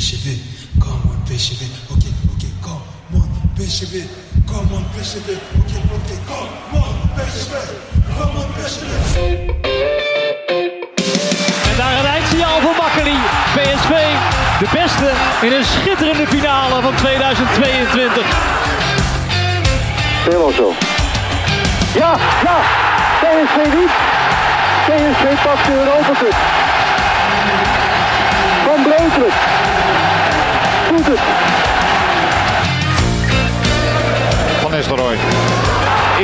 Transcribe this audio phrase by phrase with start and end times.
[0.00, 0.40] It,
[0.80, 1.44] come on, it.
[1.92, 2.80] Okay, okay, come
[3.12, 3.28] on,
[3.60, 4.08] it,
[4.46, 5.10] come on, it.
[5.12, 6.88] Okay, okay, come on,
[7.20, 7.44] it,
[8.16, 8.72] come on, it.
[11.70, 13.16] En daar een eindsignaal voor Makkeli.
[13.54, 13.92] PSV,
[14.58, 15.10] de beste
[15.46, 18.24] in een schitterende finale van 2022.
[20.24, 20.72] Helemaal zo.
[21.94, 22.56] Ja, ja.
[23.20, 23.92] PSV niet.
[24.86, 26.36] PSV pakt de Europa Cup.
[28.64, 29.69] Van Breukelen.
[30.90, 31.20] Doet het.
[34.60, 35.14] Van Nistelrooy.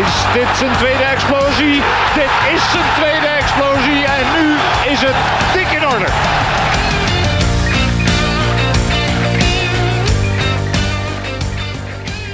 [0.02, 1.82] Is dit zijn tweede explosie?
[2.14, 4.54] Dit is zijn tweede explosie en nu
[4.92, 5.16] is het
[5.54, 6.06] dik in orde.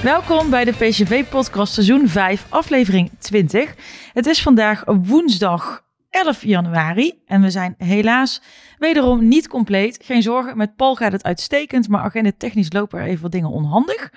[0.02, 3.74] Welkom bij de PCV-podcast seizoen 5, aflevering 20.
[4.12, 8.42] Het is vandaag woensdag 11 januari en we zijn helaas
[8.82, 9.98] wederom niet compleet.
[10.04, 13.50] Geen zorgen, met Paul gaat het uitstekend, maar agenda technisch lopen er even wat dingen
[13.50, 14.12] onhandig.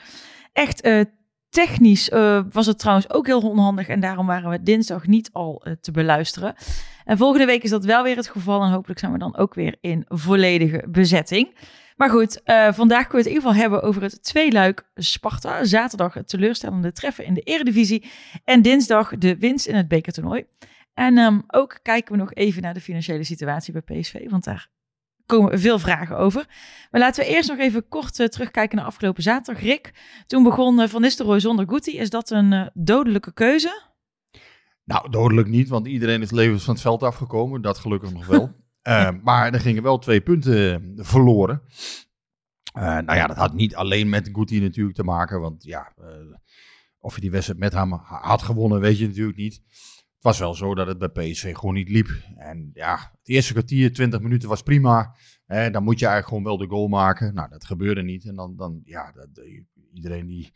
[0.54, 1.02] Echt eh,
[1.50, 5.62] technisch eh, was het trouwens ook heel onhandig en daarom waren we dinsdag niet al
[5.64, 6.56] eh, te beluisteren.
[7.04, 9.54] En volgende week is dat wel weer het geval en hopelijk zijn we dan ook
[9.54, 11.56] weer in volledige bezetting.
[11.96, 15.66] Maar goed, vandaag kunnen we het in ieder geval hebben over het tweeluik Sparta.
[15.66, 18.12] Zaterdag het teleurstellende treffen in de eredivisie.
[18.44, 20.46] En dinsdag de winst in het bekertoernooi.
[20.96, 24.70] En ehm, ook kijken we nog even naar de financiële situatie bij PSV, want daar
[25.26, 26.46] komen veel vragen over.
[26.92, 29.64] Maar laten we eerst nog even kort eh, terugkijken naar afgelopen zaterdag.
[29.64, 29.94] Rick,
[30.28, 31.98] toen begon eh, Van Nistelrooy zonder Guti.
[31.98, 33.94] Is dat een eh, dodelijke keuze?
[34.84, 37.62] Nou, dodelijk niet, want iedereen is levens van het veld afgekomen.
[37.62, 38.52] Dat gelukkig nog wel.
[39.24, 41.62] Maar er gingen wel twee punten verloren.
[42.74, 45.40] Nou ja, dat had niet alleen met Guti natuurlijk te maken.
[45.42, 45.94] Want ja,
[47.00, 49.62] of je die wedstrijd met hem ha- had gewonnen, weet je natuurlijk niet.
[50.26, 52.10] Was wel zo dat het bij PSV gewoon niet liep.
[52.36, 55.16] En ja, het eerste kwartier, 20 minuten was prima.
[55.46, 57.34] Hè, dan moet je eigenlijk gewoon wel de goal maken.
[57.34, 58.26] Nou, dat gebeurde niet.
[58.26, 59.62] En dan, dan ja, dat, eh,
[59.94, 60.52] iedereen die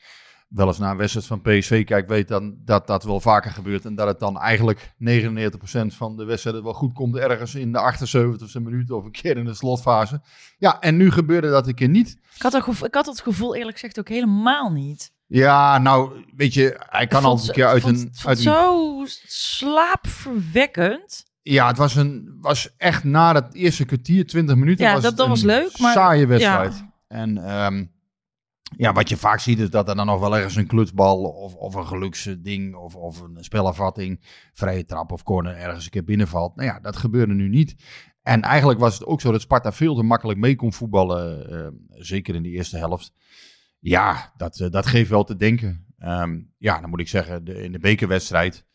[0.48, 3.86] wel eens naar een wedstrijd van PSV kijkt, weet dan dat dat wel vaker gebeurt.
[3.86, 7.80] En dat het dan eigenlijk 99% van de wedstrijden wel goed komt ergens in de
[7.80, 10.22] 78e minuut of een keer in de slotfase.
[10.58, 12.18] Ja, en nu gebeurde dat een keer niet.
[12.36, 12.54] Ik had,
[12.84, 15.18] ik had dat gevoel eerlijk gezegd ook helemaal niet.
[15.32, 18.12] Ja, nou, weet je, hij kan Ik al vond- een keer uit vond- een...
[18.26, 21.26] Uit een zo slaapverwekkend.
[21.42, 25.18] ja, het was, een, was echt na dat eerste kwartier, 20 minuten, Ja, was dat-
[25.18, 26.74] dat was leuk, maar- saaie wedstrijd.
[26.74, 26.94] Ja.
[27.08, 27.86] En ehm,
[28.78, 31.54] ja, wat je vaak ziet is dat er dan nog wel ergens een klutsbal of,
[31.56, 34.20] of een geluksding of, of een spelafvatting,
[34.54, 36.56] vrije trap of corner ergens een keer binnenvalt.
[36.56, 37.76] Nou ja, dat gebeurde nu niet.
[38.24, 41.68] En eigenlijk was het ook zo dat Sparta veel te makkelijk mee kon voetballen, eh,
[41.90, 43.14] zeker in de eerste helft.
[43.80, 45.86] Ja, dat, eh, dat geeft wel te denken.
[45.98, 48.66] Ehm, ja, dan moet ik zeggen, de, in de bekerwedstrijd,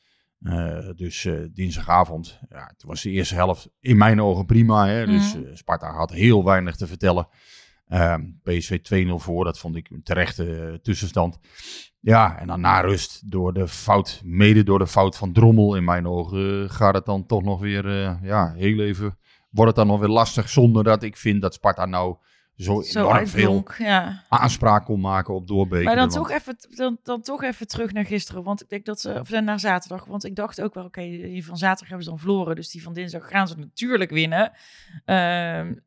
[0.41, 4.87] eh, dus eh, dinsdagavond, ja, het was de eerste helft in mijn ogen prima.
[4.87, 5.07] Hè?
[5.07, 5.45] Dus Mhm.
[5.45, 7.29] eh, Sparta had heel weinig te vertellen.
[7.87, 11.39] Ehm, PSV 2-0 voor, dat vond ik een terechte tussenstand.
[12.01, 15.85] Ja, en dan na rust, door de fout, mede door de fout van Drommel in
[15.85, 17.89] mijn ogen, gaat het dan toch nog weer,
[18.23, 19.19] ja, heel even,
[19.51, 20.49] wordt het dan nog weer lastig.
[20.49, 22.17] Zonder dat ik vind dat Sparta nou
[22.57, 24.23] zo, Zo enorm veel ja.
[24.29, 25.85] aanspraak kon maken op doorbekeren.
[25.85, 28.43] Maar dan want- toch, even, dan, dan toch even terug naar gisteren.
[28.43, 30.05] Want ik denk dat ze, of naar zaterdag.
[30.05, 32.57] Want ik dacht ook wel, oké, die van zaterdag hebben ze dan verloren.
[32.57, 34.53] Dus die van dinsdag gaan ze natuurlijk winnen.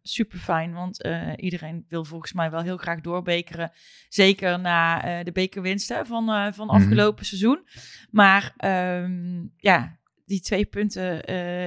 [0.01, 3.71] super fijn, want eh, iedereen wil volgens mij wel heel graag doorbekeren.
[4.09, 6.75] Zeker na eh, de bekerwinst hè, van, eh, van Mhm.
[6.75, 7.67] afgelopen seizoen.
[8.11, 11.23] Maar ehm, ja, die twee punten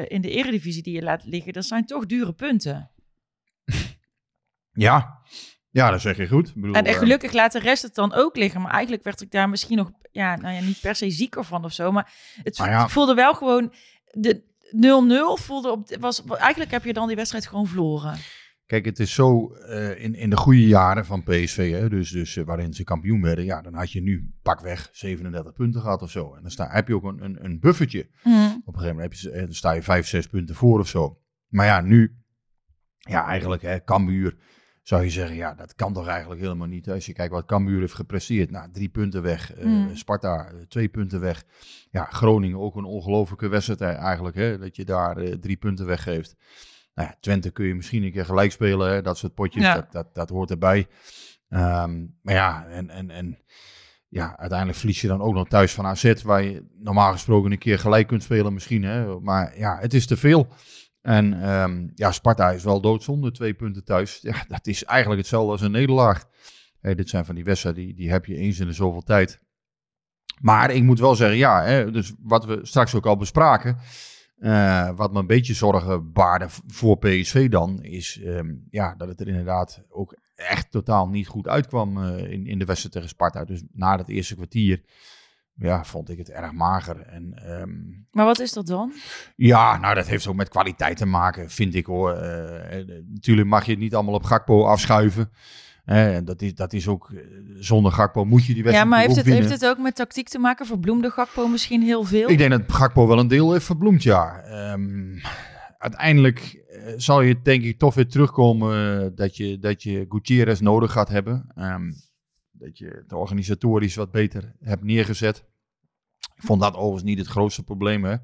[0.09, 2.91] in de eredivisie die je laat liggen, dat zijn toch dure punten.
[4.81, 5.19] Ja.
[5.71, 6.49] ja, dat zeg je goed.
[6.49, 8.61] Ik bedoel, En, en eh, gelukkig laat de rest het dan ook liggen.
[8.61, 11.65] Maar eigenlijk werd ik daar misschien nog, ja, nou ja, niet per se zieker van
[11.65, 11.93] of zo.
[11.93, 12.13] Maar
[12.43, 12.89] het Nou ja.
[12.89, 13.73] voelde wel gewoon,
[14.05, 14.43] de
[15.39, 18.19] 0-0 voelde op, was, eigenlijk heb je dan die wedstrijd gewoon verloren.
[18.67, 22.37] Kijk, het is zo eh, in, in de goede jaren van PSV, hè, dus, dus
[22.37, 26.11] eh, waarin ze kampioen werden, ja, dan had je nu pakweg 37 punten gehad of
[26.11, 26.35] zo.
[26.35, 28.01] En dan sta, heb je ook een, een, een buffertje.
[28.01, 31.21] Op een gegeven moment heb je, dan sta je 5, 6 punten voor of zo.
[31.49, 32.17] Maar ja, nu,
[32.99, 34.37] ja, eigenlijk, hè, Cambuur,
[34.83, 36.91] zou je zeggen, ja, dat kan toch eigenlijk helemaal niet.
[36.91, 39.53] Als je kijkt wat Cambuur heeft gepresteerd, nou, drie punten weg.
[39.55, 39.97] eh, Mm.
[39.97, 41.45] Sparta, eh, twee punten weg.
[41.91, 46.37] Ja, Groningen ook een ongelofelijke wedstrijd eigenlijk, hè, dat je daar eh, drie punten weggeeft.
[46.95, 48.91] Nou ja, Twente kun je misschien een keer gelijk spelen.
[48.93, 49.03] Hè?
[49.03, 49.75] Dat soort potjes, Ja.
[49.75, 50.87] dat, dat, dat hoort erbij.
[51.49, 53.39] Ehm, maar ja, en, en, en
[54.09, 57.59] ja, uiteindelijk verlies je dan ook nog thuis van AZ, waar je normaal gesproken een
[57.59, 58.83] keer gelijk kunt spelen misschien.
[58.83, 59.21] Hè?
[59.21, 60.49] Maar ja, het is te veel.
[61.01, 64.19] En ehm, ja, Sparta is wel doodzonde, twee punten thuis.
[64.23, 66.25] Ja, dat is eigenlijk hetzelfde als een nederlaag.
[66.81, 69.41] Dit zijn van die wedstrijden, die, die heb je eens in de zoveel tijd.
[70.41, 73.79] Maar ik moet wel zeggen, ja, hè, dus wat we straks ook al bespraken,
[74.37, 79.21] eh, wat me een beetje zorgen baarde voor PSV dan, is ehm, ja, dat het
[79.21, 83.45] er inderdaad ook echt totaal niet goed uitkwam eh, in, in de wedstrijd tegen Sparta.
[83.45, 84.83] Dus na dat eerste kwartier,
[85.61, 87.01] ja, vond ik het erg mager.
[87.01, 87.71] En ehm,
[88.11, 88.93] Maar wat is dat dan?
[89.37, 92.13] ja, nou dat heeft ook met kwaliteit te maken, vind ik hoor.
[92.13, 95.31] Eh, eh, natuurlijk mag je het niet allemaal op Gakpo afschuiven.
[95.85, 97.21] Eh, dat, is, dat is ook, eh,
[97.59, 99.43] zonder Gakpo moet je die Ja, wedstrijd maar heeft het, winnen.
[99.49, 100.67] heeft het ook met tactiek te maken?
[100.67, 102.29] Verbloemde Gakpo misschien heel veel?
[102.31, 104.41] Ik denk dat Gakpo wel een deel heeft verbloemd, ja.
[104.41, 105.19] Ehm,
[105.79, 106.65] uiteindelijk
[106.97, 111.53] zal je denk ik toch weer terugkomen dat, je, dat je Gutierrez nodig gaat hebben.
[111.55, 111.91] Ehm,
[112.51, 115.45] dat je het organisatorisch wat beter hebt neergezet.
[116.35, 118.17] Ik vond dat overigens niet het grootste probleem, hè.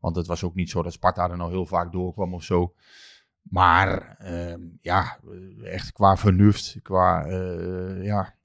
[0.00, 2.74] Want het was ook niet zo dat Sparta er nou heel vaak doorkwam of zo.
[3.42, 5.18] Maar ehm, ja,
[5.62, 8.36] eh, echt qua vernuft, qua eh, ja,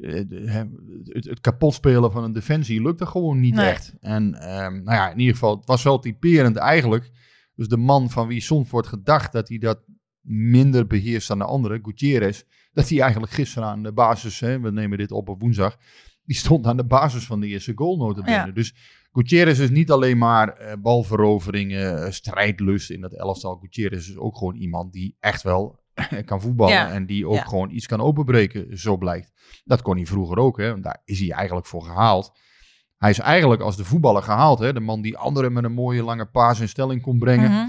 [0.00, 3.68] het, het kapot spelen van een defensie lukte gewoon niet Nee.
[3.68, 3.94] echt.
[4.00, 7.10] En ehm, nou ja, in ieder geval, het was wel typerend eigenlijk.
[7.54, 9.82] Dus de man van wie soms wordt gedacht dat hij dat
[10.20, 12.42] minder beheerst dan de andere, Gutierrez,
[12.72, 15.76] dat hij eigenlijk gisteren aan de basis, hè, we nemen dit op op woensdag,
[16.26, 18.32] die stond aan de basis van de eerste goal notabene.
[18.36, 18.46] Ja.
[18.46, 18.74] Dus
[19.12, 23.56] Gutierrez is niet alleen maar eh, balveroveringen, eh, strijdlust in dat elftal.
[23.56, 25.78] Gutierrez is ook gewoon iemand die echt wel
[26.24, 26.90] kan voetballen Ja.
[26.90, 27.42] en die ook Ja.
[27.42, 29.32] gewoon iets kan openbreken, zo blijkt.
[29.64, 30.70] Dat kon hij vroeger ook, hè.
[30.70, 32.32] want daar is hij eigenlijk voor gehaald.
[32.96, 34.72] Hij is eigenlijk als de voetballer gehaald, hè.
[34.72, 37.50] de man die anderen met een mooie lange paas in stelling kon brengen.
[37.50, 37.68] Mhm.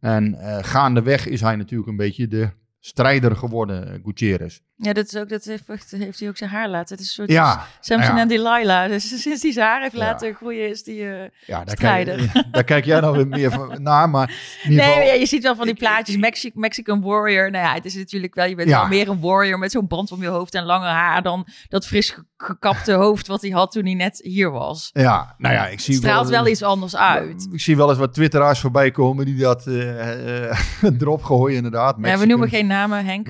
[0.00, 2.50] En eh, gaandeweg is hij natuurlijk een beetje de
[2.80, 4.60] strijder geworden, Gutierrez.
[4.78, 6.96] Ja, dat, is ook, dat heeft, heeft hij ook zijn haar laten.
[6.96, 8.20] Het is een soort Ja, Samson ja.
[8.20, 8.88] en Delilah.
[8.88, 9.98] Dus sinds hij zijn haar heeft Ja.
[9.98, 11.00] laten groeien, is die...
[11.10, 12.16] eh, ja daar, Strijder.
[12.32, 14.28] kijk, daar kijk jij nou weer meer van naar, maar
[14.62, 15.08] in ieder Nee, geval...
[15.08, 16.16] ja, je ziet wel van die plaatjes.
[16.16, 17.50] Mexi- Mexican Warrior.
[17.50, 18.46] Nou ja, het is natuurlijk wel...
[18.46, 18.78] Je bent Ja.
[18.80, 21.22] wel meer een warrior met zo'n band om je hoofd en lange haar...
[21.22, 24.90] dan dat fris ge- gekapte hoofd wat hij had toen hij net hier was.
[24.92, 27.48] Ja, nou ja, ik zie Het straalt wel iets anders uit.
[27.52, 30.58] Ik zie wel eens wat twitteraars voorbij komen die dat eh, eh,
[31.00, 31.96] erop gooien inderdaad.
[32.02, 33.28] Ja, we noemen geen namen, Henk.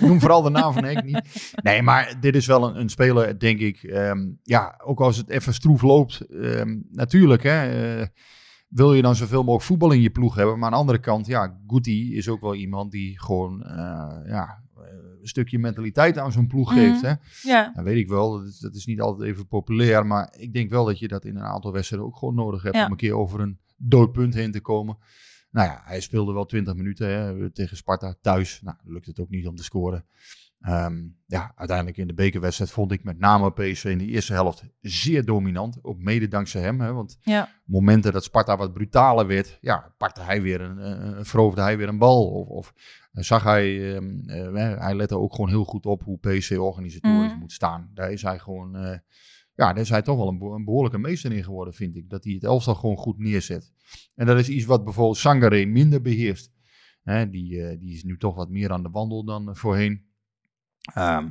[0.00, 1.52] Noem vooral de naam van Henk niet.
[1.62, 3.82] Nee, maar dit is wel een, een speler, denk ik.
[3.82, 6.20] ehm, ja, ook als het even stroef loopt.
[6.20, 7.98] ehm, natuurlijk, hè.
[8.00, 8.06] eh,
[8.68, 10.54] wil je dan zoveel mogelijk voetbal in je ploeg hebben.
[10.58, 13.76] Maar aan de andere kant, ja, Guti is ook wel iemand die gewoon eh,
[14.26, 14.82] ja, eh,
[15.20, 16.78] een stukje mentaliteit aan zo'n ploeg Mhm.
[16.80, 17.00] geeft.
[17.02, 17.12] Hè?
[17.42, 20.06] Ja, Dat weet ik wel, dat is, dat is niet altijd even populair.
[20.06, 22.74] Maar ik denk wel dat je dat in een aantal wedstrijden ook gewoon nodig hebt.
[22.76, 22.84] Ja.
[22.84, 24.96] Om een keer over een dood punt heen te komen.
[25.50, 28.60] Nou ja, hij speelde wel 20 minuten hè, tegen Sparta thuis.
[28.62, 30.04] Nou, lukt het ook niet om te scoren.
[30.64, 34.64] Ehm, ja, uiteindelijk in de bekerwedstrijd vond ik met name PSV in de eerste helft
[34.80, 35.78] zeer dominant.
[35.82, 36.80] Ook mede dankzij hem.
[36.80, 37.48] Hè, want ja.
[37.64, 41.88] momenten dat Sparta wat brutaler werd, ja, pakte hij weer een, eh, veroverde hij weer
[41.88, 42.26] een bal.
[42.30, 42.74] Of, of
[43.12, 47.30] eh, zag hij, ehm, eh, hij lette ook gewoon heel goed op hoe PSV organisatorisch
[47.30, 47.38] Mhm.
[47.38, 47.90] moet staan.
[47.94, 48.98] Daar is hij gewoon, eh,
[49.54, 52.10] ja, daar is hij toch wel een, beho- een behoorlijke meester in geworden, vind ik.
[52.10, 53.72] Dat hij het elftal gewoon goed neerzet.
[54.14, 56.52] En dat is iets wat bijvoorbeeld Sangare minder beheerst.
[57.02, 60.12] Hè, die, die is nu toch wat meer aan de wandel dan voorheen.
[60.94, 61.28] Ehm,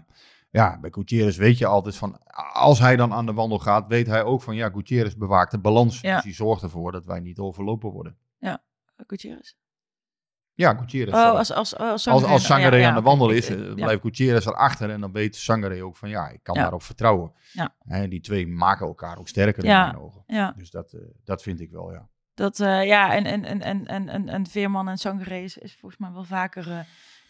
[0.50, 2.20] ja, bij Gutierrez weet je altijd van,
[2.54, 5.60] als hij dan aan de wandel gaat, weet hij ook van, ja, Gutierrez bewaakt de
[5.60, 6.02] balans.
[6.02, 6.16] Ja.
[6.16, 8.18] Dus die zorgt ervoor dat wij niet overlopen worden.
[9.08, 9.54] Gutierrez.
[10.54, 11.14] Ja, Gutierrez.
[11.14, 13.74] Oh, als, als, als, als, ja, ja, aan de wandel is, ik- eh, ja.
[13.74, 16.62] blijft Gutierrez erachter en dan weet Sangare ook van, ja, ik kan Ja.
[16.62, 17.32] daarop vertrouwen.
[17.52, 17.76] Ja.
[18.08, 19.86] Die twee maken elkaar ook sterker Ja.
[19.86, 20.24] in mijn ogen.
[20.28, 22.08] Ja, Dus dat, eh, dat vind ik wel, ja.
[22.34, 26.02] dat, eh, ja en, en, en, en, en, en, Veerman en Sangare is, is volgens
[26.02, 26.80] mij wel vaker eh,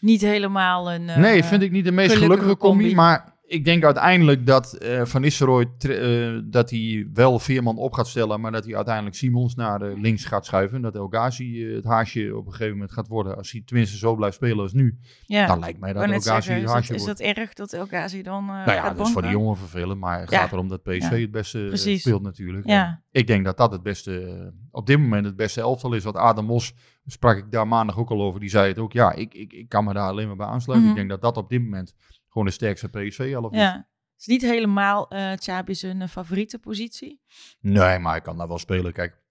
[0.00, 1.08] niet helemaal een...
[1.08, 2.82] eh, nee, vind ik niet de meest gelukkige gelukkige combi.
[2.82, 2.94] combi.
[2.96, 8.08] Maar ik denk uiteindelijk dat eh, Van Nistelrooy eh, dat hij wel Veerman op gaat
[8.08, 10.76] stellen, maar dat hij uiteindelijk Simons naar links gaat schuiven.
[10.76, 13.36] En dat El Ghazi het haasje op een gegeven moment gaat worden.
[13.36, 16.52] Als hij tenminste zo blijft spelen als nu, Ja, dan lijkt mij dat El Ghazi
[16.52, 17.18] het is, haasje dat, is wordt.
[17.18, 20.20] dat erg dat El Ghazi dan Nou ja, dat is voor de jongen vervelend, maar
[20.20, 20.38] het Ja.
[20.40, 21.16] gaat erom dat PSV Ja.
[21.16, 22.66] het beste speelt natuurlijk.
[22.66, 23.02] Ja.
[23.10, 26.04] Ik denk dat dat het beste, op dit moment het beste elftal is.
[26.04, 26.74] Wat Adam Mos,
[27.06, 28.92] sprak ik daar maandag ook al over, die zei het ook.
[28.92, 30.88] Ja, ik, ik, ik kan me daar alleen maar bij aansluiten.
[30.88, 30.98] Mhm.
[30.98, 31.94] Ik denk dat dat op dit moment
[32.28, 33.58] gewoon de sterkste PSV-elf is.
[33.58, 33.72] Ja.
[33.74, 37.20] Het is niet helemaal eh Xabi zijn favoriete positie.
[37.60, 38.92] Nee, maar hij kan daar wel spelen.
[38.92, 39.22] Kijk,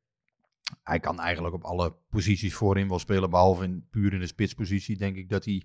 [0.84, 4.98] hij kan eigenlijk op alle posities voorin wel spelen, behalve in, puur in de spitspositie.
[4.98, 5.64] Denk ik dat hij,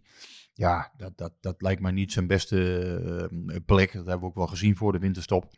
[0.53, 3.93] ja, dat, dat, dat lijkt mij niet zijn beste eh, plek.
[3.93, 5.50] Dat hebben we ook wel gezien voor de winterstop.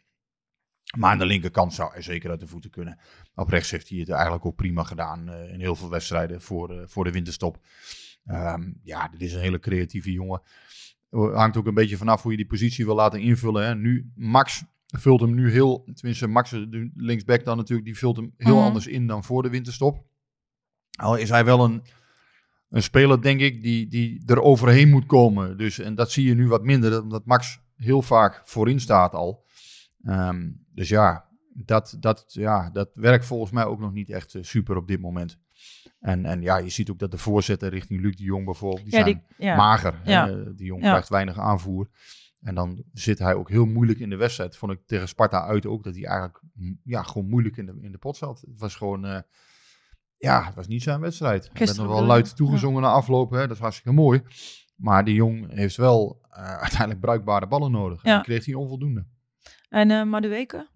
[0.98, 2.98] Maar aan de linkerkant zou hij zeker uit de voeten kunnen.
[3.34, 6.70] Op rechts heeft hij het eigenlijk ook prima gedaan eh, in heel veel wedstrijden voor,
[6.70, 7.58] eh, voor de winterstop.
[8.24, 10.42] Ehm, ja, dit is een hele creatieve jongen.
[11.10, 13.66] Eh, Hangt ook een beetje vanaf hoe je die positie wil laten invullen.
[13.66, 13.74] Hè.
[13.74, 18.34] Nu, Max vult hem nu heel, tenminste Max, de linksback dan natuurlijk, die vult hem
[18.36, 18.64] heel Mhm.
[18.64, 20.04] anders in dan voor de winterstop.
[20.98, 21.82] Al is hij wel een,
[22.68, 25.58] een speler, denk ik, die, die er overheen moet komen.
[25.58, 29.44] Dus, en dat zie je nu wat minder, omdat Max heel vaak voorin staat al.
[30.04, 34.42] Ehm, dus ja dat, dat, ja, dat werkt volgens mij ook nog niet echt eh,
[34.42, 35.38] super op dit moment.
[36.00, 38.96] En, en ja, je ziet ook dat de voorzetten richting Luc de Jong bijvoorbeeld, die
[38.96, 39.56] Ja, zijn die, ja.
[39.56, 40.00] mager.
[40.04, 40.26] Ja.
[40.26, 41.88] Die Jong krijgt weinig aanvoer.
[42.40, 44.56] En dan zit hij ook heel moeilijk in de wedstrijd.
[44.56, 46.42] Vond ik tegen Sparta uit ook, dat hij eigenlijk
[46.84, 48.40] ja, gewoon moeilijk in de, in de pot zat.
[48.40, 49.20] Het was gewoon, eh,
[50.16, 51.44] ja, het was niet zijn wedstrijd.
[51.44, 54.22] Werd Gisteren nog wel luid toegezongen na afloop, hè, dat is hartstikke mooi.
[54.76, 58.02] Maar die Jong heeft wel eh, uiteindelijk bruikbare ballen nodig.
[58.02, 59.06] En die kreeg hij onvoldoende.
[59.70, 60.68] En Madueke?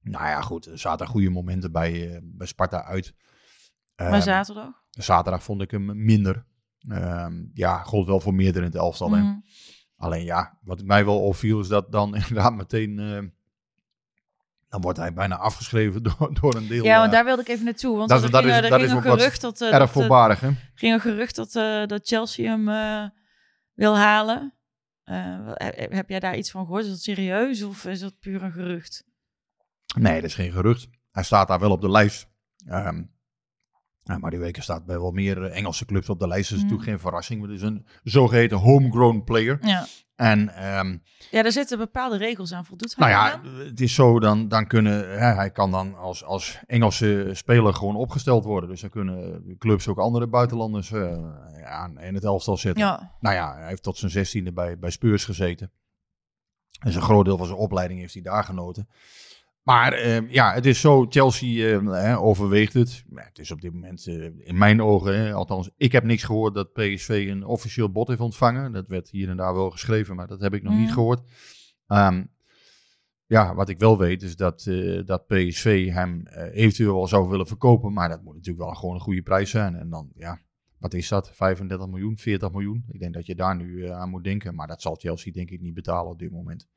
[0.00, 3.14] Nou ja, goed, er zaten goede momenten bij, eh, bij Sparta uit.
[3.96, 4.82] Maar Ehm, zaterdag?
[4.90, 6.44] Zaterdag vond ik hem minder.
[6.88, 9.08] Ehm, ja, gold wel voor meerdere in het elftal.
[9.08, 9.34] Mhm.
[9.96, 12.98] Alleen ja, wat mij wel opviel is dat dan inderdaad meteen...
[12.98, 13.22] eh,
[14.68, 16.84] dan wordt hij bijna afgeschreven door, door een deel.
[16.84, 17.96] Ja, want daar wilde ik even naartoe.
[17.96, 20.40] Want dat er dat ging, is- er dat ging is een gerucht dat, erg voorbarig,
[20.40, 20.50] hè?
[20.74, 21.52] ging een gerucht dat,
[21.88, 22.64] dat Chelsea hem
[23.74, 24.54] wil halen.
[25.10, 25.52] Eh,
[25.88, 26.84] heb, jij daar iets van gehoord?
[26.84, 29.04] Is dat serieus of is dat puur een gerucht?
[29.96, 30.88] Nee, dat is geen gerucht.
[31.10, 32.28] Hij staat daar wel op de lijst.
[32.66, 33.02] Ehm,
[34.10, 36.50] ja, maar die weken staat bij wel meer eh, Engelse clubs op de lijst.
[36.50, 36.62] Is Mm.
[36.62, 37.42] natuurlijk geen verrassing.
[37.42, 39.58] Het is een zogeheten homegrown player.
[39.62, 39.86] Ja.
[40.16, 40.98] En ehm,
[41.30, 42.64] ja, daar zitten bepaalde regels aan.
[42.64, 46.24] Voldoet hij Nou ja, het is zo, dan, dan kunnen, hè, hij kan dan als,
[46.24, 48.68] als Engelse speler gewoon opgesteld worden.
[48.70, 52.84] Dus dan kunnen clubs ook andere buitenlanders eh, aan in het elftal zetten.
[52.84, 55.72] Ja, Nou ja, hij heeft tot zijn zestiende bij, bij Spurs gezeten.
[56.84, 58.88] Dus een groot deel van zijn opleiding heeft hij daar genoten.
[59.70, 63.04] Maar eh, ja, het is zo, Chelsea hè, overweegt het.
[63.08, 66.54] Maar het is op dit moment eh, in mijn ogen, althans, ik heb niks gehoord
[66.54, 68.72] dat PSV een officieel bod heeft ontvangen.
[68.72, 70.92] Dat werd hier en daar wel geschreven, maar dat heb ik nog niet Mhm.
[70.92, 71.20] gehoord.
[71.86, 72.24] Ehm,
[73.26, 77.28] ja, wat ik wel weet is dat, eh, dat PSV hem eh, eventueel wel zou
[77.28, 77.92] willen verkopen.
[77.92, 79.74] Maar dat moet natuurlijk wel gewoon een goede prijs zijn.
[79.74, 80.38] En dan, ja,
[80.78, 81.30] wat is dat?
[81.34, 82.84] 35 miljoen, 40 miljoen?
[82.88, 84.54] Ik denk dat je daar nu aan moet denken.
[84.54, 86.68] Maar dat zal Chelsea denk ik niet betalen op dit moment.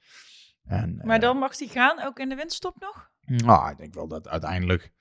[0.64, 3.12] En, maar eh, dan mag hij gaan, ook in de winststop nog?
[3.26, 4.92] nou, ik denk wel dat uiteindelijk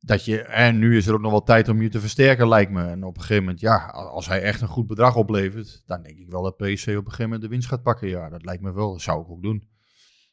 [0.00, 2.70] dat je, en nu is er ook nog wel tijd om je te versterken, lijkt
[2.70, 2.84] me.
[2.84, 6.18] En op een gegeven moment, ja, als hij echt een goed bedrag oplevert, dan denk
[6.18, 8.08] ik wel dat PSV op een gegeven moment de winst gaat pakken.
[8.08, 8.92] Ja, dat lijkt me wel.
[8.92, 9.68] Dat zou ik ook doen.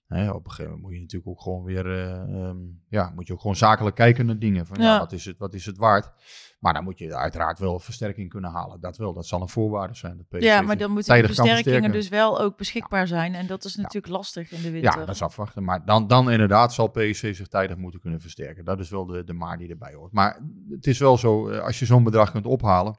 [0.07, 2.57] Hè, op een gegeven moment moet je natuurlijk ook gewoon weer, eh, ehm,
[2.89, 4.65] ja, moet je ook gewoon zakelijk kijken naar dingen.
[4.65, 4.83] Van, ja.
[4.83, 4.99] Ja.
[4.99, 6.11] wat, is het, wat is het waard?
[6.59, 8.79] Maar dan moet je uiteraard wel versterking kunnen halen.
[8.79, 10.25] Dat wel, dat zal een voorwaarde zijn.
[10.29, 13.35] Dat Ja, maar dan moeten kan versterkingen dus wel ook beschikbaar zijn.
[13.35, 14.99] En dat is natuurlijk lastig in de winter.
[14.99, 15.63] Ja, dat is afwachten.
[15.63, 18.65] Maar dan, dan inderdaad zal PSV zich tijdig moeten kunnen versterken.
[18.65, 20.11] Dat is wel de, de maar die erbij hoort.
[20.11, 22.95] Maar het is wel zo, eh, als je zo'n bedrag kunt ophalen,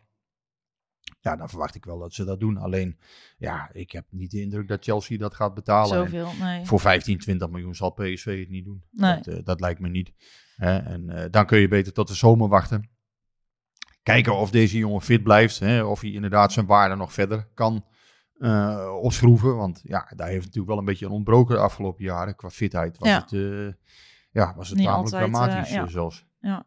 [1.21, 2.57] ja, dan verwacht ik wel dat ze dat doen.
[2.57, 2.99] Alleen,
[3.39, 5.97] ja, ik heb niet de indruk dat Chelsea dat gaat betalen.
[5.97, 6.65] En Zoveel, nee.
[6.67, 8.83] voor 15, 20 miljoen zal PSV het niet doen.
[8.91, 9.15] Nee.
[9.15, 10.13] Dat, eh, dat lijkt me niet.
[10.57, 10.79] Hè?
[10.79, 12.91] En eh, dan kun je beter tot de zomer wachten.
[14.03, 15.59] Kijken of deze jongen fit blijft.
[15.59, 15.83] Hè?
[15.85, 17.85] Of hij inderdaad zijn waarde nog verder kan
[18.39, 19.57] eh, opschroeven.
[19.57, 22.37] Want ja, daar heeft natuurlijk wel een beetje een ontbroken de afgelopen jaren.
[22.37, 23.21] Qua fitheid was Ja.
[23.21, 23.77] het,
[24.31, 25.87] ja, was het Niet tamelijk altijd, eh, dramatisch ja.
[25.87, 26.27] zelfs.
[26.41, 26.67] Ja,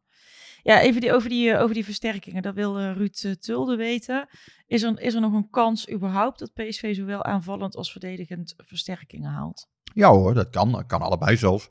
[0.63, 2.41] even die, over, die, eh, over die versterkingen.
[2.41, 4.27] Dat wil eh, Ruud eh, Tulde weten.
[4.67, 9.31] Is er, is er nog een kans überhaupt dat PSV zowel aanvallend als verdedigend versterkingen
[9.31, 9.69] haalt?
[9.93, 10.71] Ja hoor, dat kan.
[10.71, 11.69] Dat kan allebei zelfs.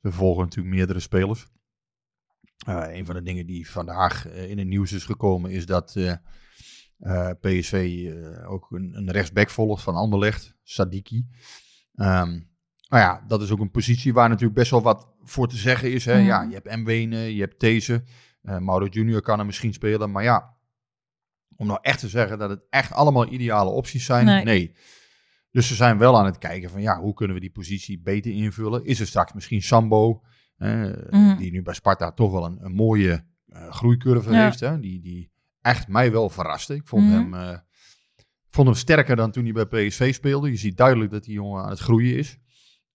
[0.00, 1.46] We volgen natuurlijk meerdere spelers.
[2.66, 5.96] Eh, een van de dingen die vandaag in het nieuws is gekomen is dat
[7.40, 8.10] PSV
[8.46, 11.26] ook een, een rechtsback volgt van Anderlecht, Sadiki.
[11.94, 12.30] Ehm,
[12.88, 15.92] nou ja, dat is ook een positie waar natuurlijk best wel wat voor te zeggen
[15.92, 16.04] is.
[16.04, 16.16] Hè?
[16.16, 16.24] Mhm.
[16.26, 18.04] Ja, je hebt Mwene, je hebt These.
[18.42, 20.54] eh Mauro Junior kan er misschien spelen, maar ja,
[21.56, 24.44] om nou echt te zeggen dat het echt allemaal ideale opties zijn, Nee.
[24.44, 24.74] nee.
[25.50, 28.32] Dus ze zijn wel aan het kijken van ja, hoe kunnen we die positie beter
[28.32, 28.84] invullen?
[28.84, 30.22] Is er straks misschien Sambo,
[30.56, 31.36] Mhm.
[31.36, 34.42] die nu bij Sparta toch wel een, een mooie eh, groeicurve Ja.
[34.44, 34.80] heeft, hè?
[34.80, 35.30] Die, die
[35.60, 36.74] echt mij wel verraste.
[36.74, 37.12] Ik vond, Mhm.
[37.14, 37.58] hem, eh,
[38.16, 40.50] ik vond hem sterker dan toen hij bij PSV speelde.
[40.50, 42.38] Je ziet duidelijk dat die jongen aan het groeien is.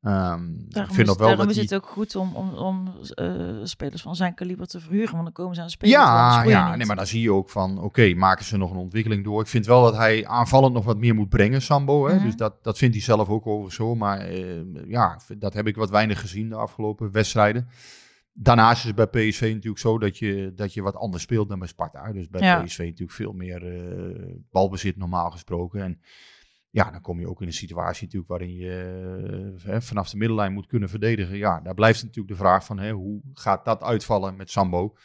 [0.01, 1.63] Ik Daarom, vind is, wel daarom is hij...
[1.63, 5.11] het ook goed om, om, om eh, spelers van zijn kaliber te verhuren.
[5.11, 6.77] Want dan komen ze aan terwijl Ja, ja niet.
[6.77, 9.41] nee, maar dan zie je ook van, oké, maken ze nog een ontwikkeling door.
[9.41, 12.07] Ik vind wel dat hij aanvallend nog wat meer moet brengen, Sambo.
[12.07, 12.15] Hè?
[12.15, 12.23] Mhm.
[12.25, 13.95] Dus dat, dat vindt hij zelf ook over zo.
[13.95, 17.67] Maar eh, ja, dat heb ik wat weinig gezien de afgelopen wedstrijden.
[18.33, 21.59] Daarnaast is het bij PSV natuurlijk zo dat je, dat je wat anders speelt dan
[21.59, 22.11] bij Sparta.
[22.11, 22.61] Dus bij Ja.
[22.63, 25.81] PSV natuurlijk veel meer eh, balbezit normaal gesproken.
[25.81, 25.99] En
[26.73, 30.17] Ja, dan kom je ook in een situatie natuurlijk waarin je eh, hè, vanaf de
[30.17, 31.37] middenlijn moet kunnen verdedigen.
[31.37, 34.95] Ja, daar blijft natuurlijk de vraag van hè, hoe gaat dat uitvallen met Sambo.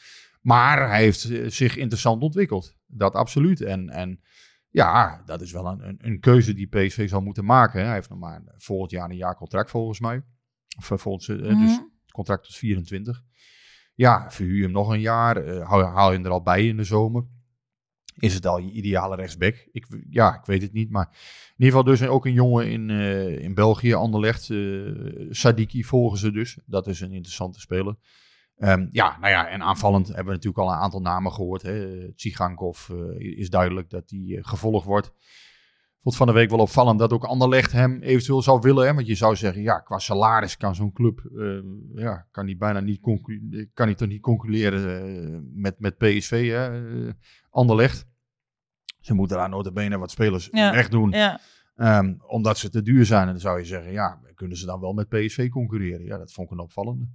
[0.41, 2.77] Maar hij heeft eh, zich interessant ontwikkeld.
[2.87, 3.61] Dat absoluut.
[3.61, 4.21] En, en
[4.69, 7.79] ja, dat is wel een, een, een keuze die PSV zal moeten maken.
[7.81, 7.85] Hè.
[7.87, 10.23] Hij heeft nog maar volgend jaar een jaar contract volgens mij.
[10.79, 11.81] Of eh, volgens, dus Mhm.
[12.13, 13.23] contract tot 24.
[13.95, 15.47] Ja, verhuur je hem nog een jaar.
[15.47, 17.27] haal, haal je hem er al bij in de zomer.
[18.19, 19.69] Is het al je ideale rechtsback?
[19.73, 20.91] Ik, ja, ik weet het niet.
[20.91, 21.09] Maar
[21.57, 24.51] in ieder geval dus ook een jongen in, eh, in België, Anderlecht.
[24.51, 24.57] eh
[25.31, 26.59] Sadiki volgen ze dus.
[26.67, 27.97] Dat is een interessante speler.
[28.57, 31.65] Ehm, ja, nou ja, en aanvallend hebben we natuurlijk al een aantal namen gehoord.
[32.17, 35.13] Tsigankov eh, is duidelijk dat die gevolgd wordt.
[36.03, 38.87] Vond van de week wel opvallend dat ook Anderlecht hem eventueel zou willen.
[38.87, 38.95] Hè?
[38.95, 41.21] Want je zou zeggen, ja, qua salaris kan zo'n club,
[41.95, 43.01] ja, kan die bijna niet,
[43.75, 46.69] kan die toch niet concurreren met, met PSV, hè?
[47.57, 48.07] Eh, Anderlecht.
[49.01, 51.41] Ze moeten daar notabene wat spelers Ja, wegdoen, Ja,
[51.75, 53.23] ehm, omdat ze te duur zijn.
[53.27, 56.05] En dan zou je zeggen, ja, kunnen ze dan wel met PSV concurreren?
[56.07, 57.09] Ja, dat vond ik een opvallende.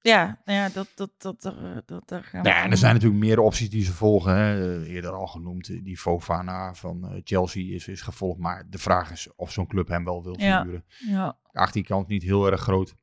[0.00, 1.42] ja, ja dat, dat, dat,
[1.86, 4.36] dat, daar gaan we Ja, en er zijn natuurlijk meer opties die ze volgen.
[4.36, 4.82] Hè.
[4.84, 8.38] Eerder al genoemd, eh, die Fofana van eh, Chelsea is, is gevolgd.
[8.38, 10.56] Maar de vraag is of zo'n club hem wel wil Ja.
[10.56, 10.84] verhuren.
[10.98, 12.94] Ja, Acht die kant niet heel erg groot.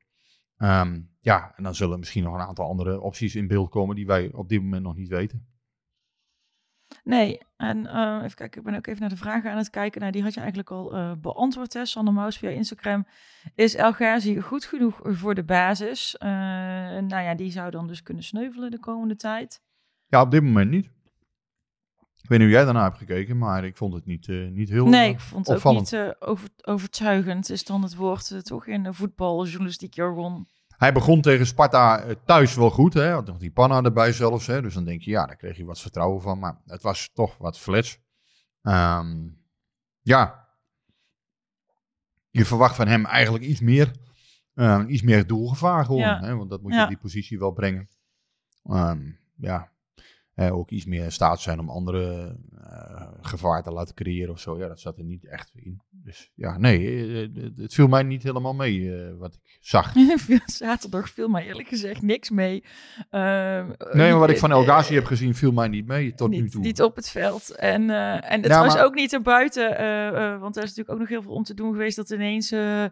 [0.56, 4.06] Ehm, ja, en dan zullen misschien nog een aantal andere opties in beeld komen die
[4.06, 5.46] wij op dit moment nog niet weten.
[7.02, 7.40] Nee.
[7.56, 10.00] En eh, even kijken, ik ben ook even naar de vragen aan het kijken.
[10.00, 11.86] Nou, die had je eigenlijk al eh, beantwoord, hè.
[11.86, 13.06] Sander Maus via Instagram.
[13.54, 16.16] Is El Ghazi goed genoeg voor de basis?
[16.16, 19.62] Eh, nou ja, die zou dan dus kunnen sneuvelen de komende tijd.
[20.06, 20.90] Ja, op dit moment niet.
[22.22, 24.86] Ik weet niet hoe jij daarna hebt gekeken, maar ik vond het niet, niet heel
[24.86, 28.92] Nee, ik vond het ook niet over, overtuigend, is dan het woord toch in de
[28.92, 30.46] voetbaljournalistiek jargon.
[30.82, 32.94] Hij begon tegen Sparta eh, thuis wel goed.
[32.94, 33.10] Hè?
[33.10, 34.46] Had nog die panna erbij zelfs.
[34.46, 34.62] Hè?
[34.62, 36.38] Dus dan denk je, ja, daar kreeg je wat vertrouwen van.
[36.38, 37.98] Maar het was toch wat flats.
[38.62, 39.28] Ehm,
[40.00, 40.48] ja.
[42.30, 43.92] Je verwacht van hem eigenlijk iets meer.
[44.54, 46.00] eh, iets meer doelgevaar gewoon.
[46.00, 46.20] Ja.
[46.20, 46.36] Hè?
[46.36, 46.82] Want dat moet je Ja.
[46.82, 47.88] op die positie wel brengen.
[48.64, 49.72] Ehm, ja.
[50.34, 54.40] Eh, ook iets meer in staat zijn om andere eh, gevaar te laten creëren of
[54.40, 54.58] zo.
[54.58, 55.80] Ja, dat zat er niet echt in.
[55.90, 59.92] Dus ja, nee, eh, het- het viel mij niet helemaal mee eh, wat ik zag.
[60.46, 62.64] Zaterdag viel mij eerlijk gezegd niks mee.
[63.10, 65.86] Ehm, Nee, maar wat ik eh, van El Ghazi eh, heb gezien, viel mij niet
[65.86, 66.60] mee tot nu niet, toe.
[66.60, 67.50] niet op het veld.
[67.50, 70.90] En, eh, en het was maar- ook niet erbuiten, eh eh want er is natuurlijk
[70.94, 72.84] ook nog heel veel om te doen geweest dat ineens eh,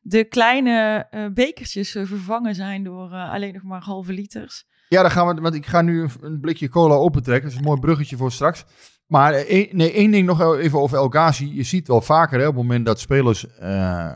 [0.00, 4.68] de kleine eh, bekertjes eh, vervangen zijn door eh, alleen nog maar halve liters.
[4.90, 7.42] Ja, dan gaan we, want ik ga nu een, blikje cola opentrekken.
[7.44, 8.64] Dat is een mooi bruggetje voor straks.
[9.06, 11.54] Maar eh, één- nee, één ding nog even over El Ghazi.
[11.54, 14.10] Je ziet wel vaker hè, op het moment dat spelers eh,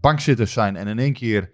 [0.00, 1.50] bankzitters zijn en in één keer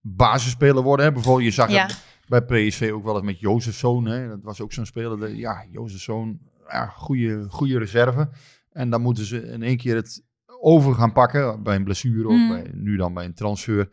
[0.00, 1.06] basisspeler worden.
[1.06, 1.12] Hè.
[1.12, 1.86] Bijvoorbeeld, je zag Ja.
[1.86, 4.04] het bij PSV ook wel eens met Jozefzoon.
[4.06, 4.28] Hè.
[4.28, 5.34] Dat was ook zo'n speler.
[5.34, 8.28] Ja, Jozefzoon, ja, goede, goede reserve.
[8.72, 10.22] En dan moeten ze in één keer het
[10.60, 12.48] over gaan pakken bij een blessure of Mm.
[12.48, 13.88] bij, nu dan bij een transfer.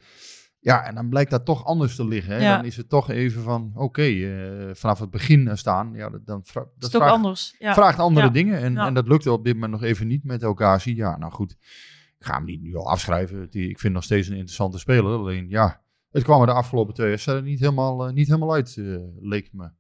[0.64, 2.34] Ja, en dan blijkt dat toch anders te liggen.
[2.36, 2.42] Hè?
[2.42, 2.56] Ja.
[2.56, 5.94] Dan is het toch even van, oké, eh, vanaf het begin staan.
[5.94, 7.56] Ja, dat, dan vra- Dat vraagt, anders.
[7.60, 7.74] Ja.
[7.74, 8.32] vraagt andere Ja.
[8.32, 8.60] dingen.
[8.62, 10.82] En, en dat lukte op dit moment nog even niet met elkaar.
[10.86, 11.52] Ja, nou goed.
[12.20, 13.48] Ik ga hem niet nu al afschrijven.
[13.52, 15.18] Ik vind nog steeds een interessante speler.
[15.18, 18.78] Alleen, ja, het kwam er de afgelopen twee wedstrijden niet helemaal, eh, niet helemaal uit,
[18.78, 18.86] eh,
[19.20, 19.64] leek me.
[19.66, 19.72] Ik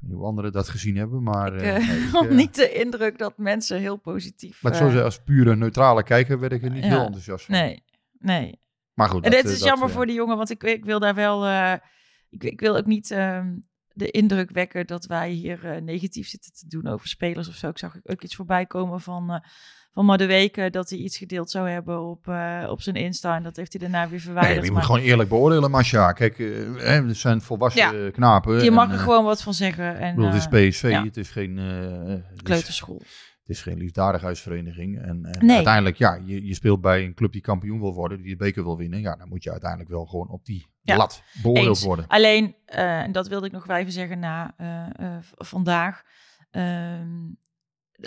[0.00, 1.54] weet niet hoe anderen dat gezien hebben, maar...
[1.54, 4.62] Ik had niet de indruk dat mensen heel positief...
[4.62, 7.44] maar ik eh, zo zeggen, als pure neutrale kijker werd ik er niet heel enthousiast
[7.44, 7.54] van.
[7.54, 7.82] Nee,
[8.18, 8.59] nee.
[9.00, 9.24] Maar goed.
[9.24, 10.98] En dat, dit eh, is dat, jammer eh, voor die jongen, want ik, ik wil
[10.98, 11.46] daar wel.
[11.46, 11.72] eh,
[12.30, 13.48] ik, ik wil ook niet ehm,
[13.92, 17.68] de indruk wekken dat wij hier negatief zitten te doen over spelers of zo.
[17.68, 19.44] Ik zag ook iets voorbij komen van,
[19.92, 22.28] van Madueke dat hij iets gedeeld zou hebben op,
[22.68, 23.36] op zijn Insta.
[23.36, 24.56] En dat heeft hij daarna weer Nee, verwijderd.
[24.56, 26.12] maar je maar moet gewoon eerlijk beoordelen, Masha.
[26.12, 28.64] Kijk, hè, het zijn volwassen knapen.
[28.64, 29.98] je mag en, er gewoon wat van zeggen.
[29.98, 31.04] En, bedoel, het is PSV, ja.
[31.04, 33.02] het is geen, is, kleuterschool.
[33.50, 34.98] Is geen liefdadigheidsvereniging.
[35.02, 35.54] En, en Nee.
[35.56, 38.62] uiteindelijk, ja, je, je speelt bij een club die kampioen wil worden, die de beker
[38.62, 39.00] wil winnen.
[39.00, 40.96] Ja, dan moet je uiteindelijk wel gewoon op die Ja.
[40.96, 41.84] lat beoordeeld Eens.
[41.84, 42.06] worden.
[42.06, 44.86] Alleen, eh, en dat wilde ik nog wel even zeggen na eh,
[45.16, 46.02] eh, vandaag.
[46.50, 47.28] ehm,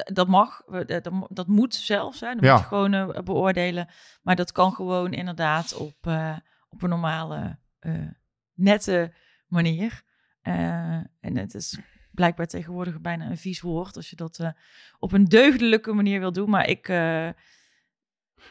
[0.06, 2.36] dat mag, dat, dat mo- dat moet zelf zijn.
[2.36, 2.52] Dat Ja.
[2.52, 3.88] moet je gewoon beoordelen.
[4.22, 5.96] Maar dat kan gewoon inderdaad op,
[6.70, 7.58] op een normale,
[8.54, 9.14] nette
[9.48, 10.02] manier.
[10.42, 11.80] En het is
[12.14, 14.48] blijkbaar tegenwoordig bijna een vies woord als je dat eh,
[15.00, 16.50] op een deugdelijke manier wil doen.
[16.50, 17.28] Maar ik, eh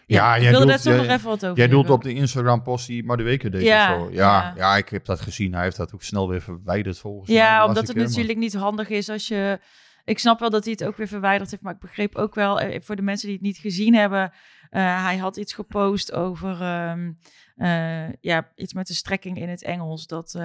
[0.06, 2.86] Ja, ik jij wilde toch jij- nog even wat over Jij doelt op de Instagram-post
[2.86, 4.10] die maar de weken deed Ja, of zo.
[4.12, 4.52] Ja, ja.
[4.56, 4.76] ja.
[4.76, 5.54] ik heb dat gezien.
[5.54, 7.36] Hij heeft dat ook snel weer verwijderd volgens mij.
[7.38, 9.60] Ja, omdat ik, het maar- natuurlijk niet handig is als je.
[10.04, 12.60] Ik snap wel dat hij het ook weer verwijderd heeft, maar ik begreep ook wel
[12.60, 14.32] eh, voor de mensen die het niet gezien hebben.
[14.72, 17.12] Eh, hij had iets gepost over ehm,
[17.56, 20.06] eh, ja, iets met de strekking in het Engels.
[20.06, 20.42] Dat eh,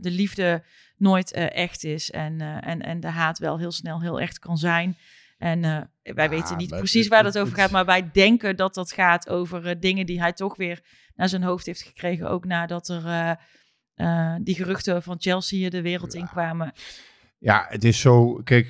[0.00, 0.62] de liefde
[0.96, 4.96] nooit echt is en, en, en de haat wel heel snel heel echt kan zijn.
[5.38, 5.60] En
[6.02, 8.92] wij Ja, weten niet precies het- waar dat over gaat, maar wij denken dat dat
[8.92, 10.80] gaat over dingen die hij toch weer
[11.14, 12.30] naar zijn hoofd heeft gekregen.
[12.30, 13.38] Ook nadat er
[14.42, 16.72] die geruchten van Chelsea de wereld in kwamen.
[17.38, 18.68] Ja, het is zo, kijk,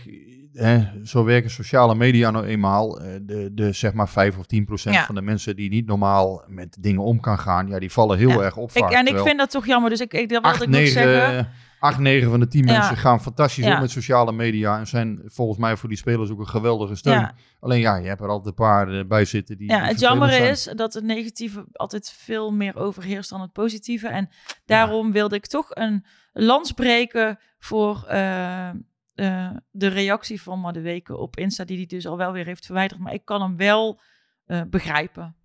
[1.05, 3.01] zo werken sociale media nou eenmaal.
[3.01, 5.05] Eh, De, de zeg maar 5 of 10 procent Ja.
[5.05, 8.29] van de mensen die niet normaal met dingen om kan gaan, ja, die vallen heel
[8.31, 8.40] Ja.
[8.40, 8.71] erg op.
[8.73, 10.79] Ik, en ik vind dat toch jammer, dus ik, ik dat wilde acht, ik nog
[10.81, 11.49] negen, zeggen.
[11.79, 12.79] acht, negen van de 10 Ja.
[12.79, 16.38] mensen gaan fantastisch om met sociale media en zijn volgens mij voor die spelers ook
[16.38, 17.31] een geweldige steun.
[17.61, 19.71] Alleen ja, je hebt er altijd een paar eh, bij zitten die.
[19.71, 20.51] Ja, die het jammer zijn.
[20.51, 24.09] is dat het negatieve altijd veel meer overheerst dan het positieve.
[24.09, 24.29] En
[24.67, 28.69] daarom wilde ik toch een lans breken voor eh,
[29.14, 33.00] eh, de reactie van Madueke op Insta, die hij dus al wel weer heeft verwijderd.
[33.00, 34.00] Maar ik kan hem wel
[34.46, 35.37] eh, begrijpen.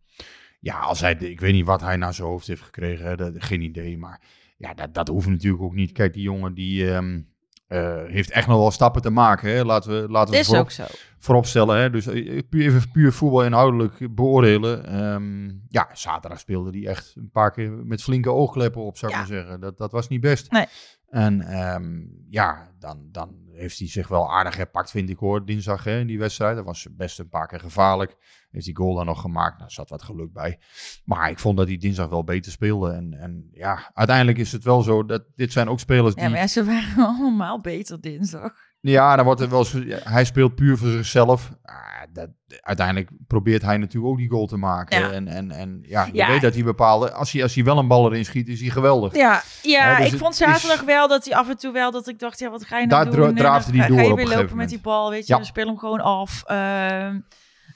[0.60, 3.34] Ja, als hij, ik weet niet wat hij naar zijn hoofd heeft gekregen, hè, dat,
[3.38, 3.97] geen idee.
[3.97, 4.21] Maar
[4.58, 5.91] ja, dat, dat hoeft natuurlijk ook niet.
[5.91, 7.21] Kijk, die jongen die ehm,
[7.67, 9.49] eh, heeft echt nog wel stappen te maken.
[9.49, 9.63] Hè.
[9.63, 10.84] Laten we, laten we Is voorop, ook zo.
[11.19, 11.77] voorop stellen.
[11.77, 11.89] Hè.
[11.89, 12.05] Dus
[12.49, 14.86] even puur voetbal inhoudelijk beoordelen.
[14.86, 19.17] Ehm, ja, zaterdag speelde hij echt een paar keer met flinke oogkleppen op, zou ik
[19.17, 19.23] Ja.
[19.23, 19.60] maar zeggen.
[19.60, 20.51] Dat, dat was niet best.
[20.51, 20.65] Nee.
[21.10, 25.84] En ehm, ja, dan, dan heeft hij zich wel aardig herpakt, vind ik hoor, dinsdag
[25.84, 26.56] hè, in die wedstrijd.
[26.56, 28.15] Dat was best een paar keer gevaarlijk.
[28.52, 29.58] Heeft die goal dan nog gemaakt.
[29.58, 30.60] Nou, zat wat geluk bij.
[31.06, 32.91] Maar ik vond dat hij dinsdag wel beter speelde.
[32.91, 36.24] En, en ja, uiteindelijk is het wel zo dat dit zijn ook spelers die...
[36.24, 38.54] Ja, maar ja, ze waren allemaal beter dinsdag.
[38.82, 39.65] Ja, dan wordt er wel
[40.04, 41.50] hij speelt puur voor zichzelf.
[41.63, 41.76] Ah,
[42.13, 42.30] dat,
[42.62, 45.00] uiteindelijk probeert hij natuurlijk ook die goal te maken.
[45.00, 45.12] Ja.
[45.12, 46.28] En, en, en ja, je Ja.
[46.28, 47.12] weet dat hij bepaalde...
[47.12, 49.15] Als hij, als hij wel een bal erin schiet, is hij geweldig.
[49.15, 52.20] Ja, ja dus ik vond zaterdag wel dat hij af en toe wel dat ik
[52.20, 53.28] dacht, ja, wat ga je nou Daar doen?
[53.28, 55.36] En draafde hij door Ga je op weer een lopen met die bal, weet je,
[55.36, 55.44] Ja.
[55.44, 56.44] speel hem gewoon af.
[56.46, 57.20] Ehm,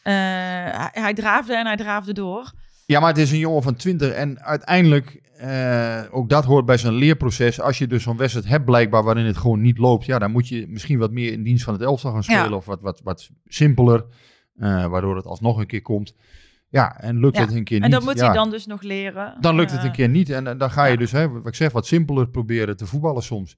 [0.03, 2.51] eh, hij, hij draafde en hij draafde door.
[2.85, 6.77] Ja, maar het is een jongen van 20 en uiteindelijk, eh, ook dat hoort bij
[6.77, 7.61] zijn leerproces.
[7.61, 10.47] Als je dus zo'n wedstrijd hebt blijkbaar waarin het gewoon niet loopt, ja, dan moet
[10.47, 12.55] je misschien wat meer in dienst van het elftal gaan spelen Ja.
[12.55, 14.05] of wat, wat, wat simpeler,
[14.57, 16.15] eh, waardoor het alsnog een keer komt.
[16.69, 18.65] Ja, en lukt Ja, het een keer En niet, dan moet ja, hij dan dus
[18.65, 19.37] nog leren.
[19.39, 21.47] dan lukt het Eh, een keer niet en, en dan ga je dus, hè, wat
[21.47, 23.57] ik zeg, wat simpeler proberen te voetballen soms.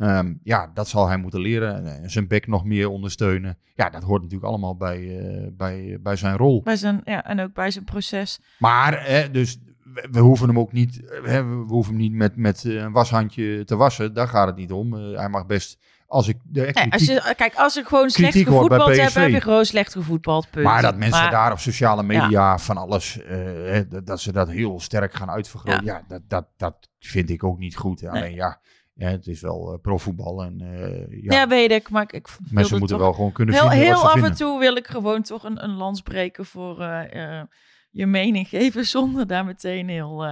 [0.00, 3.58] Ehm, ja, dat zal hij moeten leren en, en zijn bek nog meer ondersteunen.
[3.74, 6.62] Ja, dat hoort natuurlijk allemaal bij, eh, bij, bij zijn rol.
[6.62, 8.40] Bij zijn, ja, en ook bij zijn proces.
[8.58, 9.58] Maar, hè, dus
[9.94, 12.92] we, we hoeven hem ook niet, hè, we hoeven hem niet met, met eh, een
[12.92, 14.14] washandje te wassen.
[14.14, 14.94] Daar gaat het niet om.
[14.96, 18.10] Eh, hij mag best, als ik de Nee, kritiek, als je, kijk, als ik gewoon
[18.10, 20.50] slecht gevoetbald heb, heb je gewoon slecht gevoetbald.
[20.50, 20.64] Punt.
[20.64, 24.80] maar dat mensen Maar- daar op sociale media van alles, eh, dat ze dat heel
[24.80, 25.84] sterk gaan uitvergroten.
[25.84, 28.06] Ja, dat, dat, dat vind ik ook niet goed.
[28.06, 28.60] Alleen ja,
[29.00, 32.78] ja, het is wel eh, profvoetbal en eh, ja, Ja, weet ik, maar ik, mensen
[32.78, 34.30] moeten wel gewoon kunnen heel, vinden heel af vinden.
[34.30, 37.42] en toe wil ik gewoon toch een, een lans breken voor eh,
[37.90, 40.24] je mening geven zonder daar meteen heel.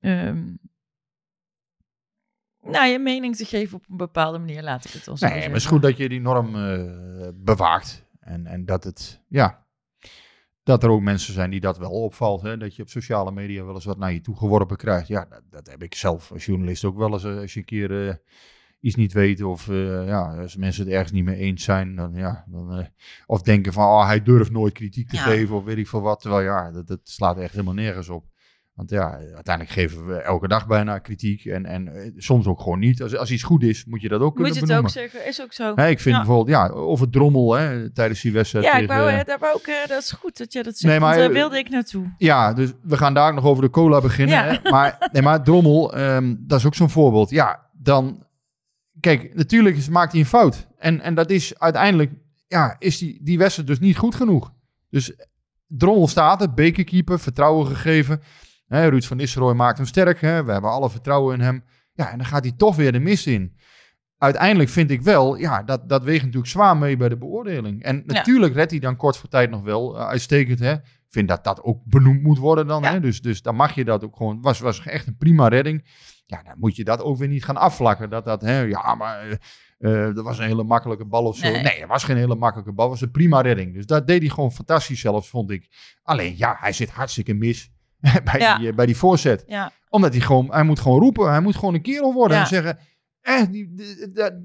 [0.00, 0.54] ehm,
[2.62, 5.42] nou, je mening te geven op een bepaalde manier, laat ik het zo Nee, maar
[5.42, 8.06] het is goed dat je die norm eh, bewaakt.
[8.20, 9.66] En, en dat het, ja,
[10.68, 12.42] dat er ook mensen zijn die dat wel opvalt.
[12.42, 12.56] Hè?
[12.56, 15.08] Dat je op sociale media wel eens wat naar je toe geworpen krijgt.
[15.08, 17.24] Ja, dat, dat heb ik zelf als journalist ook wel eens.
[17.24, 18.14] eh, Als je een keer eh,
[18.80, 21.94] iets niet weet of eh, ja, als mensen het ergens niet mee eens zijn.
[21.96, 22.88] Dan, ja, dan,
[23.26, 25.22] of denken van, oh, hij durft nooit kritiek te Ja.
[25.22, 26.20] geven of weet ik veel wat.
[26.20, 28.24] Terwijl ja, dat, dat slaat echt helemaal nergens op.
[28.78, 31.44] Want ja, uiteindelijk geven we elke dag bijna kritiek.
[31.44, 33.02] En, en eh, soms ook gewoon niet.
[33.02, 34.90] Als, als iets goed is, moet je dat ook Moet kunnen je het benoemen.
[34.90, 35.72] ook zeggen, is ook zo.
[35.74, 36.20] Hè, ik vind Ja.
[36.22, 38.64] bijvoorbeeld, ja, of het drommel hè, tijdens die wedstrijd.
[38.64, 41.00] Ja, ik wou, daar wou ik, eh, dat is goed dat je dat zegt, Nee,
[41.00, 42.14] maar, daar eh, wilde ik naartoe.
[42.18, 44.34] ja, dus we gaan daar ook nog over de cola beginnen.
[44.36, 44.44] Ja.
[44.62, 44.70] Hè?
[44.70, 47.30] Maar, nee, maar drommel, ehm, dat is ook zo'n voorbeeld.
[47.30, 48.26] Ja, dan,
[49.00, 50.66] kijk, natuurlijk maakt hij een fout.
[50.78, 52.12] En, en dat is uiteindelijk,
[52.46, 54.52] ja, is die, die wedstrijd dus niet goed genoeg.
[54.90, 55.12] Dus
[55.66, 58.20] drommel staat er, bekerkeeper, vertrouwen gegeven.
[58.68, 60.20] Hè, Ruud van Nistelrooy maakt hem sterk.
[60.20, 60.44] Hè?
[60.44, 61.64] We hebben alle vertrouwen in hem.
[61.92, 63.56] Ja, en dan gaat hij toch weer de mist in.
[64.18, 67.82] Uiteindelijk vind ik wel, ja, dat, dat weegt natuurlijk zwaar mee bij de beoordeling.
[67.82, 68.02] En Ja.
[68.12, 70.58] natuurlijk redt hij dan kort voor tijd nog wel eh, uitstekend.
[70.58, 70.72] Hè?
[70.72, 72.82] Ik vind dat dat ook benoemd moet worden dan.
[72.82, 72.90] Ja.
[72.92, 73.00] Hè?
[73.00, 74.40] Dus, dus dan mag je dat ook gewoon.
[74.40, 75.84] Was, was echt een prima redding.
[76.26, 78.10] Ja, dan moet je dat ook weer niet gaan afvlakken.
[78.10, 79.28] Dat dat, hè, ja, maar
[79.78, 81.50] eh, dat was een hele makkelijke bal of zo.
[81.50, 81.62] Nee.
[81.62, 82.90] Nee, het was geen hele makkelijke bal.
[82.90, 83.74] Het was een prima redding.
[83.74, 85.68] Dus dat deed hij gewoon fantastisch zelfs, vond ik.
[86.02, 87.70] Alleen, ja, hij zit hartstikke mis
[88.24, 88.58] bij, Ja.
[88.58, 91.30] die, eh, bij die voorzet Ja, omdat hij gewoon, hij moet gewoon roepen.
[91.30, 92.42] Hij moet gewoon een kerel worden Ja.
[92.42, 92.78] en zeggen...
[93.20, 93.86] Eh, die, die,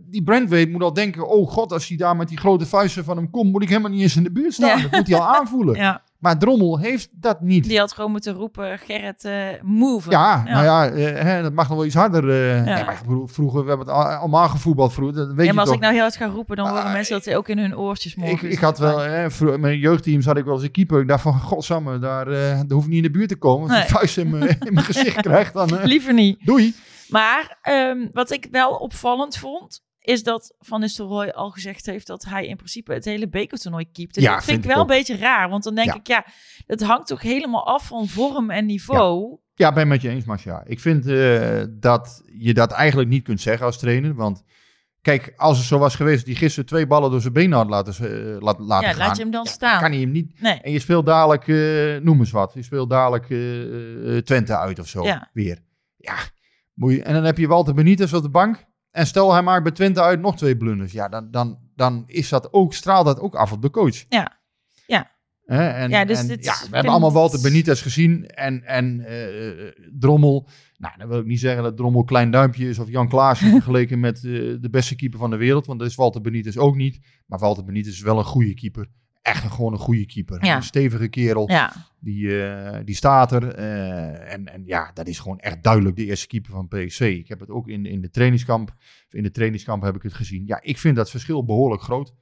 [0.09, 1.27] die- Brandweight moet al denken...
[1.29, 3.51] Oh god, als hij daar met die grote vuisten van hem komt...
[3.51, 4.81] moet ik helemaal niet eens in de buurt staan.
[4.81, 5.75] Dat moet hij al aanvoelen.
[5.75, 7.63] ja, Maar Drommel heeft dat niet.
[7.67, 10.09] die had gewoon moeten roepen, Gerrit, eh move.
[10.09, 12.29] Ja, nou ja, eh, hè, dat mag nog wel iets harder.
[12.29, 12.65] eh.
[12.65, 12.75] Ja.
[12.75, 15.15] Nee, maar vroeger, we hebben het al- allemaal gevoetbald vroeger.
[15.15, 15.75] Dat weet Ja, je maar als toch.
[15.75, 18.11] ik nou heel hard ga roepen, dan horen Ah, mensen dat ook in hun oortjes
[18.15, 18.51] ik, morgen.
[18.51, 21.01] ik had wel, hè, vroeger, mijn jeugdteams had ik wel eens een keeper.
[21.01, 23.69] Ik dacht van, godsamme, daar, daar hoef ik niet in de buurt te komen.
[23.69, 26.37] Als ik vuist in mijn, gezicht krijgt, dan Liever niet.
[26.45, 26.75] doei.
[27.09, 32.23] Maar ehm, wat ik wel opvallend vond, is dat Van Nistelrooy al gezegd heeft dat
[32.25, 34.17] hij in principe het hele bekertoernooi keept.
[34.17, 34.89] En Ja, dat vind, vind ik wel ook.
[34.89, 35.95] een beetje raar, want dan denk Ja.
[35.95, 36.25] ik, ja,
[36.67, 39.37] het hangt toch helemaal af van vorm en niveau.
[39.55, 40.63] Ja, ben met je eens, Marcia.
[40.65, 44.13] Ik vind eh, dat je dat eigenlijk niet kunt zeggen als trainer.
[44.15, 44.43] Want
[45.01, 47.93] kijk, als het zo was geweest die gisteren twee ballen door zijn benen had laten,
[48.39, 49.07] laat, laten Ja, gaan.
[49.07, 49.81] laat je hem dan staan.
[49.81, 50.41] Kan hij hem niet.
[50.41, 50.61] Nee.
[50.61, 52.51] En je speelt dadelijk, eh, noem eens wat.
[52.53, 53.25] Je speelt dadelijk
[54.25, 55.03] Twente uit of zo.
[55.03, 55.29] Ja.
[55.33, 55.59] Weer.
[55.97, 56.15] Ja.
[56.73, 58.65] Moet je, en dan heb je Walter Benitez op de bank.
[58.93, 60.91] En stel hij maakt bij Twente uit nog twee blunders.
[60.91, 64.03] Ja, dan, dan, dan is dat ook, straalt dat ook af op de coach.
[64.09, 64.39] Ja.
[64.87, 65.11] Ja.
[65.45, 68.25] En, Ja, dus en, ja, we hebben allemaal Walter Benitez gezien.
[68.25, 70.47] En, en eh, Drommel.
[70.77, 73.99] Nou, dan wil ik niet zeggen dat Drommel klein duimpje is of Jan Klaassen vergeleken
[73.99, 75.65] met eh, de beste keeper van de wereld.
[75.65, 76.99] Want dat is Walter Benitez ook niet.
[77.25, 78.87] Maar Walter Benitez is wel een goede keeper.
[79.23, 80.45] Echt een, gewoon een goede keeper.
[80.45, 80.55] Ja.
[80.55, 81.49] Een stevige kerel.
[81.51, 83.47] Ja, Die, eh, die staat er.
[83.55, 86.99] eh, en, en ja, dat is gewoon echt duidelijk de eerste keeper van PSV.
[87.19, 88.75] Ik heb het ook in, in de trainingskamp.
[89.09, 90.43] In de trainingskamp heb ik het gezien.
[90.45, 92.13] Ja, ik vind dat verschil behoorlijk groot.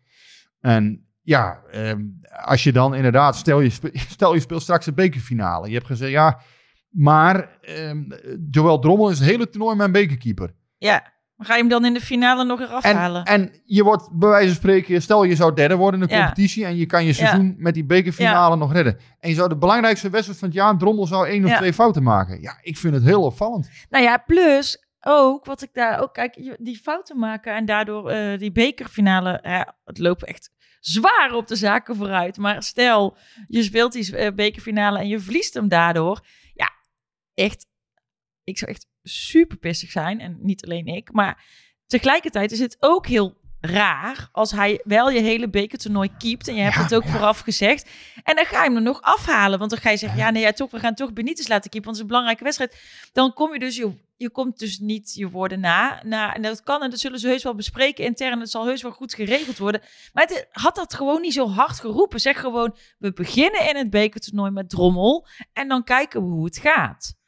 [0.60, 2.02] En ja, ehm,
[2.46, 3.70] als je dan inderdaad, stel je,
[4.16, 5.68] stel je speelt straks een bekerfinale.
[5.68, 6.40] Je hebt gezegd, ja,
[6.90, 8.04] maar ehm,
[8.52, 10.54] Joël Drommel is het hele toernooi mijn bekerkeeper.
[10.78, 11.20] ja.
[11.42, 13.24] Maar ga je hem dan in de finale nog eraf En, halen?
[13.26, 16.20] en je wordt bij wijze van spreken, stel je zou derde worden in de Ja.
[16.22, 18.98] competitie en je kan je seizoen met die bekerfinale nog redden.
[19.20, 22.04] En je zou de belangrijkste wedstrijd van het jaar, Drommel zou één of twee fouten
[22.04, 22.42] maken.
[22.42, 23.70] Ja, ik vind het heel opvallend.
[23.90, 28.38] Nou ja, plus ook wat ik daar ook kijk, die fouten maken en daardoor eh,
[28.40, 30.50] die bekerfinale, het lopen echt
[30.80, 32.38] zwaar op de zaken vooruit.
[32.38, 36.20] Maar stel, je speelt die eh, bekerfinale en je verliest hem daardoor,
[36.54, 36.72] ja,
[37.34, 37.66] echt,
[38.44, 41.46] ik zou echt super pissig zijn en niet alleen ik, maar
[41.88, 46.62] tegelijkertijd is het ook heel raar als hij wel je hele bekertoernooi keept en je
[46.62, 47.10] hebt Ja, het ook ja.
[47.10, 47.90] vooraf gezegd
[48.24, 50.42] en dan ga je hem er nog afhalen, want dan ga je zeggen, ja nee,
[50.42, 53.34] ja, toch, we gaan toch Benitez laten keepen, want het is een belangrijke wedstrijd dan
[53.34, 56.36] kom je dus, je, je komt dus niet je woorden na, na.
[56.36, 58.40] En dat kan en dat zullen ze heus wel bespreken intern.
[58.40, 59.82] Het zal heus wel goed geregeld worden.
[60.14, 62.20] Maar het had dat gewoon niet zo hard geroepen.
[62.20, 65.28] Zeg gewoon, we beginnen in het bekertoernooi met Drommel.
[65.54, 67.20] En dan kijken we hoe het gaat.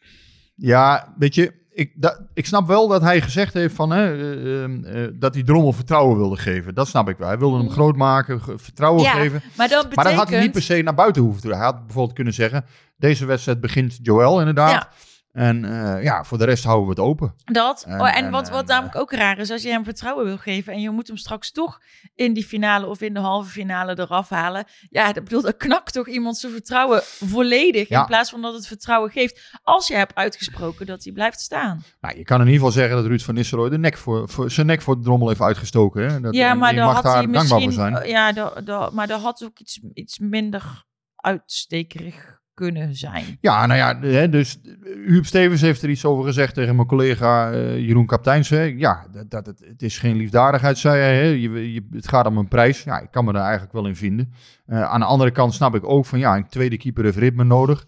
[0.55, 1.93] Ja, weet je, ik,
[2.33, 5.73] ik snap wel dat hij gezegd heeft van, hè, eh, eh, eh, dat hij Drommel
[5.73, 6.73] vertrouwen wilde geven.
[6.73, 7.27] Dat snap ik wel.
[7.27, 9.41] Hij wilde hem groot maken, vertrouwen Ja, geven.
[9.57, 9.95] Maar dan betekent...
[9.95, 11.57] Maar dat had hij niet per se naar buiten hoeven te doen.
[11.57, 12.65] Hij had bijvoorbeeld kunnen zeggen,
[12.97, 14.71] deze wedstrijd begint Joel inderdaad.
[14.71, 14.89] Ja.
[15.33, 17.35] En eh, ja, voor de rest houden we het open.
[17.43, 17.83] Dat.
[17.87, 20.37] En- oh, en wat, wat en, namelijk ook raar is, als je hem vertrouwen wil
[20.37, 21.79] geven en je moet hem straks toch
[22.15, 24.65] in die finale of in de halve finale eraf halen.
[24.89, 27.99] Ja, dat bedoel, dat knakt toch iemand zijn vertrouwen volledig Ja.
[27.99, 31.83] in plaats van dat het vertrouwen geeft als je hebt uitgesproken dat hij blijft staan.
[32.01, 34.51] Nou, je kan in ieder geval zeggen dat Ruud van Nistelrooy de nek voor, voor,
[34.51, 36.11] zijn nek voor de drommel heeft uitgestoken.
[36.11, 36.19] Hè?
[36.19, 38.05] Dat, ja, maar mag had daar hij misschien.
[38.05, 38.51] Ja,
[38.93, 40.83] maar dat had ook iets, iets minder
[41.15, 43.37] uitstekerig kunnen zijn.
[43.41, 44.71] Ja, nou ja, hè, dus eh,
[45.05, 48.49] Huub Stevens heeft er iets over gezegd tegen mijn collega eh, Jeroen Kapteins.
[48.49, 48.61] Hè.
[48.61, 51.15] Ja, dat, dat, het, is geen liefdadigheid, zei hij.
[51.15, 51.23] Hè.
[51.23, 52.83] Je, je, het gaat om een prijs.
[52.83, 54.33] Ja, ik kan me daar eigenlijk wel in vinden.
[54.65, 57.43] Eh, aan de andere kant snap ik ook van, ja, een tweede keeper heeft ritme
[57.43, 57.85] nodig.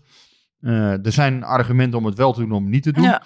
[0.61, 3.03] Er zijn argumenten om het wel te doen, om het niet te doen.
[3.03, 3.23] Ja,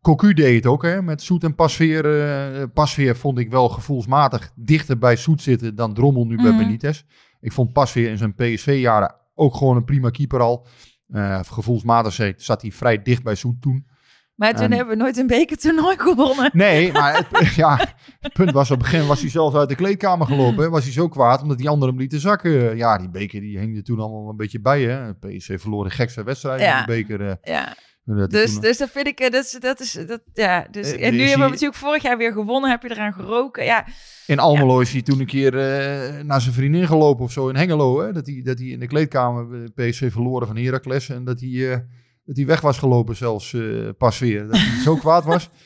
[0.00, 2.68] Cocu deed het ook, hè, met Soet en Pasveer.
[2.68, 6.56] Pasveer vond ik wel gevoelsmatig dichter bij Soet zitten dan Drommel nu bij Mhm.
[6.56, 7.02] Benitez.
[7.40, 10.66] Ik vond Pasveer in zijn PSV-jaren ook gewoon een prima keeper al.
[11.08, 13.86] Eh, gevoelsmatig zat hij vrij dicht bij Soet toen.
[14.34, 16.50] maar toen En- hebben we nooit een bekertoernooi gewonnen.
[16.52, 17.78] Nee, maar het, ja,
[18.20, 20.62] het punt was, op het begin was hij zelfs uit de kleedkamer gelopen.
[20.64, 20.70] Hè.
[20.70, 22.76] Was hij zo kwaad, omdat die anderen hem lieten zakken.
[22.76, 24.82] Ja, die beker die hing er toen allemaal een beetje bij.
[24.82, 25.14] Hè.
[25.14, 26.74] PSV verloor de gekste wedstrijd Ja.
[26.80, 27.28] in de beker.
[27.28, 27.76] eh, Ja,
[28.16, 30.66] dat dus, dus dat vind ik, eh, dat is, dat is, dat, ja.
[30.70, 33.64] Dus, Eh, en nu hebben we natuurlijk vorig jaar weer gewonnen, heb je eraan geroken.
[33.64, 33.86] Ja,
[34.26, 37.56] In Almelo is hij toen een keer eh, naar zijn vriendin gelopen of zo in
[37.56, 38.00] Hengelo.
[38.00, 38.12] Hè?
[38.12, 41.08] Dat, hij, dat hij in de kleedkamer PSV verloren van Heracles.
[41.08, 41.84] En dat hij,
[42.28, 44.46] dat hij weg was gelopen zelfs eh, pas weer.
[44.46, 45.48] Dat hij zo kwaad was.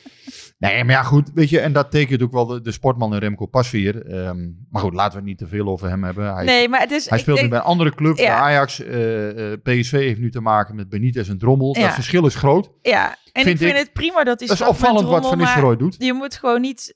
[0.57, 1.59] Nee, maar ja goed, weet je.
[1.59, 4.05] En dat tekent ook wel de, de sportman in Remco Pasveer.
[4.05, 4.37] Ehm
[4.69, 6.33] maar goed, laten we het niet te veel over hem hebben.
[6.35, 7.09] Hij, nee, maar het is...
[7.09, 8.35] hij ik speelt nu bij een andere club, Ja.
[8.35, 8.79] de Ajax.
[8.83, 11.75] eh, eh, PSV heeft nu te maken met Benitez en Drommel.
[11.77, 11.85] Ja.
[11.85, 12.71] Dat verschil is groot.
[12.81, 15.37] Ja, en vind ik vind ik- het prima dat hij Dat is opvallend wat Van
[15.37, 15.95] Nistelrooy doet.
[15.99, 16.95] Je moet gewoon niet...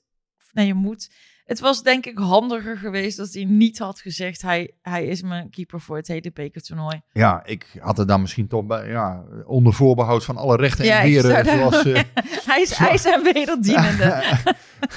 [0.52, 1.10] Nee, je moet...
[1.48, 4.42] Het was denk ik handiger geweest als hij niet had gezegd...
[4.42, 7.00] hij, hij is mijn keeper voor het hele bekertoernooi.
[7.12, 11.00] Ja, ik had er dan misschien toch bij, ja, onder voorbehoud van alle rechten Ja,
[11.00, 11.44] en ik heren.
[11.44, 12.02] Zoals, eh,
[12.50, 14.22] Hij is, is een wederdienende.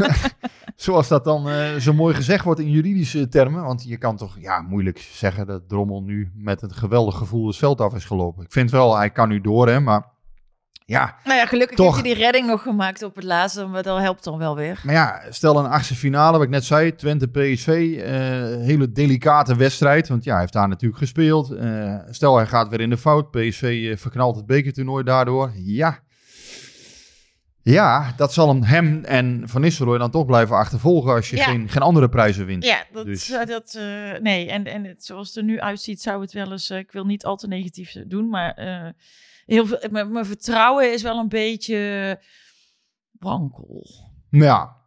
[0.75, 3.63] Zoals dat dan eh, zo mooi gezegd wordt in juridische termen.
[3.63, 7.57] Want je kan toch ja, moeilijk zeggen dat Drommel nu met een geweldig gevoel het
[7.57, 8.43] veld af is gelopen.
[8.43, 10.05] Ik vind wel, hij kan nu door, hè, maar
[10.91, 11.15] ja.
[11.23, 11.93] nou ja, gelukkig Toch.
[11.95, 13.65] heeft hij die redding nog gemaakt op het laatste.
[13.65, 14.81] Maar dat helpt dan wel weer.
[14.83, 17.67] Maar ja, stel een achtste finale, wat ik net zei, Twente-PSV.
[18.03, 18.11] eh
[18.65, 21.51] hele delicate wedstrijd, want ja, hij heeft daar natuurlijk gespeeld.
[21.51, 25.51] Eh, stel hij gaat weer in de fout, PSV eh, verknalt het bekertoernooi daardoor.
[25.55, 25.99] Ja,
[27.63, 31.43] Ja, dat zal hem, en Van Nistelrooy dan toch blijven achtervolgen als je Ja.
[31.43, 32.65] geen, geen andere prijzen wint.
[32.65, 33.79] Ja, dat, Dus- dat
[34.21, 34.49] nee.
[34.49, 36.69] En, en het, zoals het er nu uitziet, zou het wel eens.
[36.69, 38.53] ik wil niet al te negatief doen, maar
[39.45, 39.79] heel veel.
[39.91, 42.19] Mijn vertrouwen is wel een beetje
[43.11, 43.85] wankel.
[44.29, 44.79] Ja.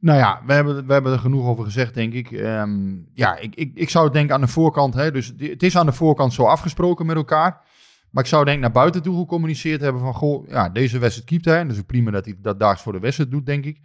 [0.00, 2.30] Nou ja, we hebben, we hebben er genoeg over gezegd, denk ik.
[2.30, 4.94] Ehm, ja, ik, ik, ik zou denken aan de voorkant.
[4.94, 7.66] Hè, dus het is aan de voorkant zo afgesproken met elkaar.
[8.10, 10.14] Maar ik zou denk naar buiten toe gecommuniceerd hebben van...
[10.14, 11.64] Goh, ja, deze wedstrijd keept hij.
[11.64, 13.80] Dus prima dat hij dat daags voor de wedstrijd doet, denk ik.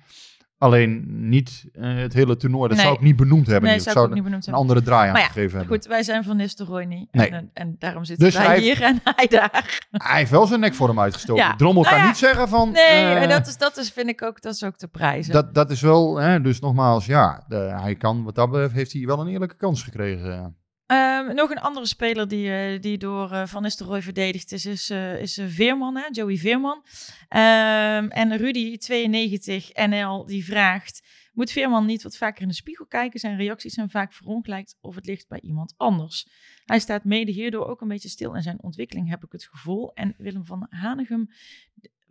[0.64, 2.68] Alleen niet eh, het hele toernooi.
[2.68, 2.86] Dat Nee.
[2.86, 3.70] zou ik niet benoemd hebben.
[3.70, 4.62] Nee, zou ik niet benoemd een hebben.
[4.62, 5.78] andere draai aan ja, gegeven hebben.
[5.78, 7.08] Goed, wij zijn van Nistelrooy niet.
[7.12, 7.30] Nee.
[7.30, 9.80] En, en daarom zitten Dus wij hij- hier en hij daar.
[9.92, 11.44] Hij heeft wel zijn nek voor hem uitgestoken.
[11.44, 11.56] Ja.
[11.56, 12.10] Drommel Nou kan ja.
[12.10, 12.72] niet zeggen van...
[12.72, 15.34] Nee, eh, dat, is, dat is, vind ik ook, dat is ook te prijzen.
[15.34, 16.16] dat, dat is wel...
[16.18, 17.44] Hè, dus nogmaals, ja.
[17.48, 20.56] De, hij kan, wat dat betreft, heeft hij wel een eerlijke kans gekregen.
[20.86, 24.90] Ehm, nog een andere speler die, eh, die door eh, Van Nistelrooy verdedigd is, is,
[24.90, 26.08] eh, is Veerman, hè?
[26.12, 26.86] Joey Veerman.
[27.30, 31.22] Ehm, en Rudy, 92 NL, die vraagt...
[31.34, 33.20] Moet Veerman niet wat vaker in de spiegel kijken?
[33.20, 36.28] Zijn reacties zijn vaak verongelijkt of het ligt bij iemand anders.
[36.66, 39.94] Hij staat mede hierdoor ook een beetje stil in zijn ontwikkeling, heb ik het gevoel.
[39.94, 41.30] En Willem van Hanegem...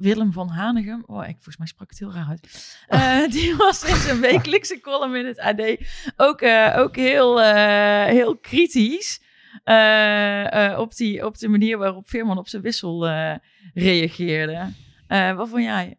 [0.03, 2.77] Willem van Hanegem, oh, ik, volgens mij sprak het heel raar uit.
[2.89, 5.77] Eh, die was in zijn wekelijkse column in het AD
[6.17, 9.21] ook, eh, ook heel, eh, heel kritisch
[10.77, 13.09] op, die, op de manier waarop Veerman op zijn wissel
[13.75, 14.73] reageerde.
[15.09, 15.99] Wat vond jij?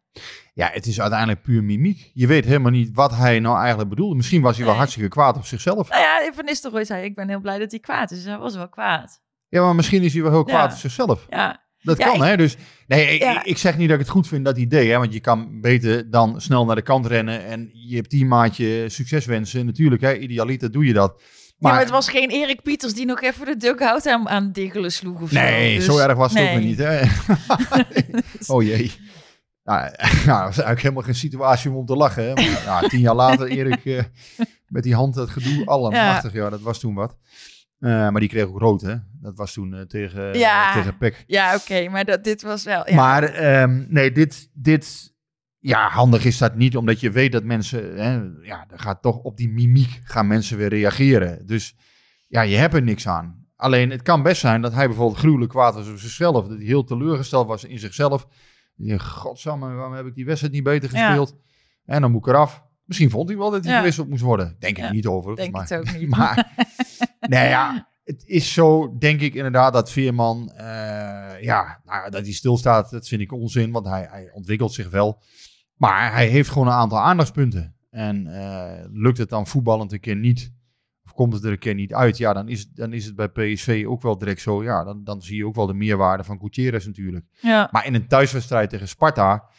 [0.53, 2.11] Ja, het is uiteindelijk puur mimiek.
[2.13, 4.15] Je weet helemaal niet wat hij nou eigenlijk bedoelde.
[4.15, 5.89] Misschien was hij wel hartstikke kwaad op zichzelf.
[5.89, 8.17] Nou ja, Van Nistelrooy zei, ik ben heel blij dat hij kwaad is.
[8.17, 9.21] Dus hij was wel kwaad.
[9.49, 10.73] Ja, maar misschien is hij wel heel kwaad Ja.
[10.73, 11.25] op zichzelf.
[11.29, 12.37] Ja, Dat Ja, kan, ik- hè?
[12.37, 12.55] Dus
[12.87, 13.39] nee, ik, Ja.
[13.39, 14.97] ik, ik zeg niet dat ik het goed vind dat hij deed, hè?
[14.97, 19.65] Want je kan beter dan snel naar de kant rennen en je teammaatje succes wensen.
[19.65, 20.17] Natuurlijk, hè?
[20.17, 21.21] Idealiter doe je dat.
[21.57, 24.91] maar, maar het was geen Erik Pieters die nog even de dugout aan, aan diggelen
[24.91, 25.39] sloeg of zo.
[25.39, 27.01] Nee, Dus- zo erg was het ook weer niet, hè?
[28.53, 28.91] oh jee.
[29.63, 29.89] Nou, ja,
[30.25, 32.23] dat was eigenlijk helemaal geen situatie om te lachen.
[32.23, 32.33] Hè?
[32.33, 34.03] Maar, ja, tien jaar later, Erik, eh,
[34.67, 36.33] met die hand, dat gedoe, allemachtig.
[36.33, 36.49] Ja.
[36.49, 37.17] dat was toen wat.
[37.83, 38.95] Eh, maar die kreeg ook rood, hè?
[39.21, 40.67] Dat was toen eh, tegen, Ja.
[40.69, 41.23] eh, tegen Peck.
[41.27, 42.89] Ja, oké, maar dat, dit was wel...
[42.89, 42.95] Ja.
[42.95, 45.13] Maar ehm, nee, dit, dit,
[45.59, 48.13] ja, handig is dat niet, omdat je weet dat mensen, hè,
[48.47, 51.45] ja, er gaat toch op die mimiek gaan mensen weer reageren.
[51.47, 51.75] Dus
[52.27, 53.45] ja, je hebt er niks aan.
[53.55, 56.65] Alleen het kan best zijn dat hij bijvoorbeeld gruwelijk kwaad was op zichzelf, dat hij
[56.65, 58.27] heel teleurgesteld was in zichzelf.
[58.75, 61.05] Die, Godsamme, waarom heb ik die wedstrijd niet beter Ja.
[61.05, 61.35] gespeeld?
[61.85, 62.63] En dan moet ik eraf.
[62.85, 63.77] Misschien vond hij wel dat hij Ja.
[63.79, 64.55] gewisseld moest worden.
[64.59, 65.35] Denk ik Ja, niet over.
[65.35, 66.09] denk maar, het ook niet.
[66.17, 66.51] Maar,
[67.29, 72.31] nee, ja, het is zo, denk ik inderdaad, dat Veerman, eh, ja, nou, dat hij
[72.31, 75.21] stilstaat, dat vind ik onzin, want hij, hij ontwikkelt zich wel.
[75.75, 77.75] Maar hij heeft gewoon een aantal aandachtspunten.
[77.89, 80.53] En eh, lukt het dan voetballend een keer niet,
[81.05, 83.29] of komt het er een keer niet uit, ja, dan is, dan is het bij
[83.29, 84.63] PSV ook wel direct zo.
[84.63, 87.25] Ja, dan, dan zie je ook wel de meerwaarde van Gutierrez natuurlijk.
[87.41, 87.69] ja.
[87.71, 89.49] Maar in een thuiswedstrijd tegen Sparta,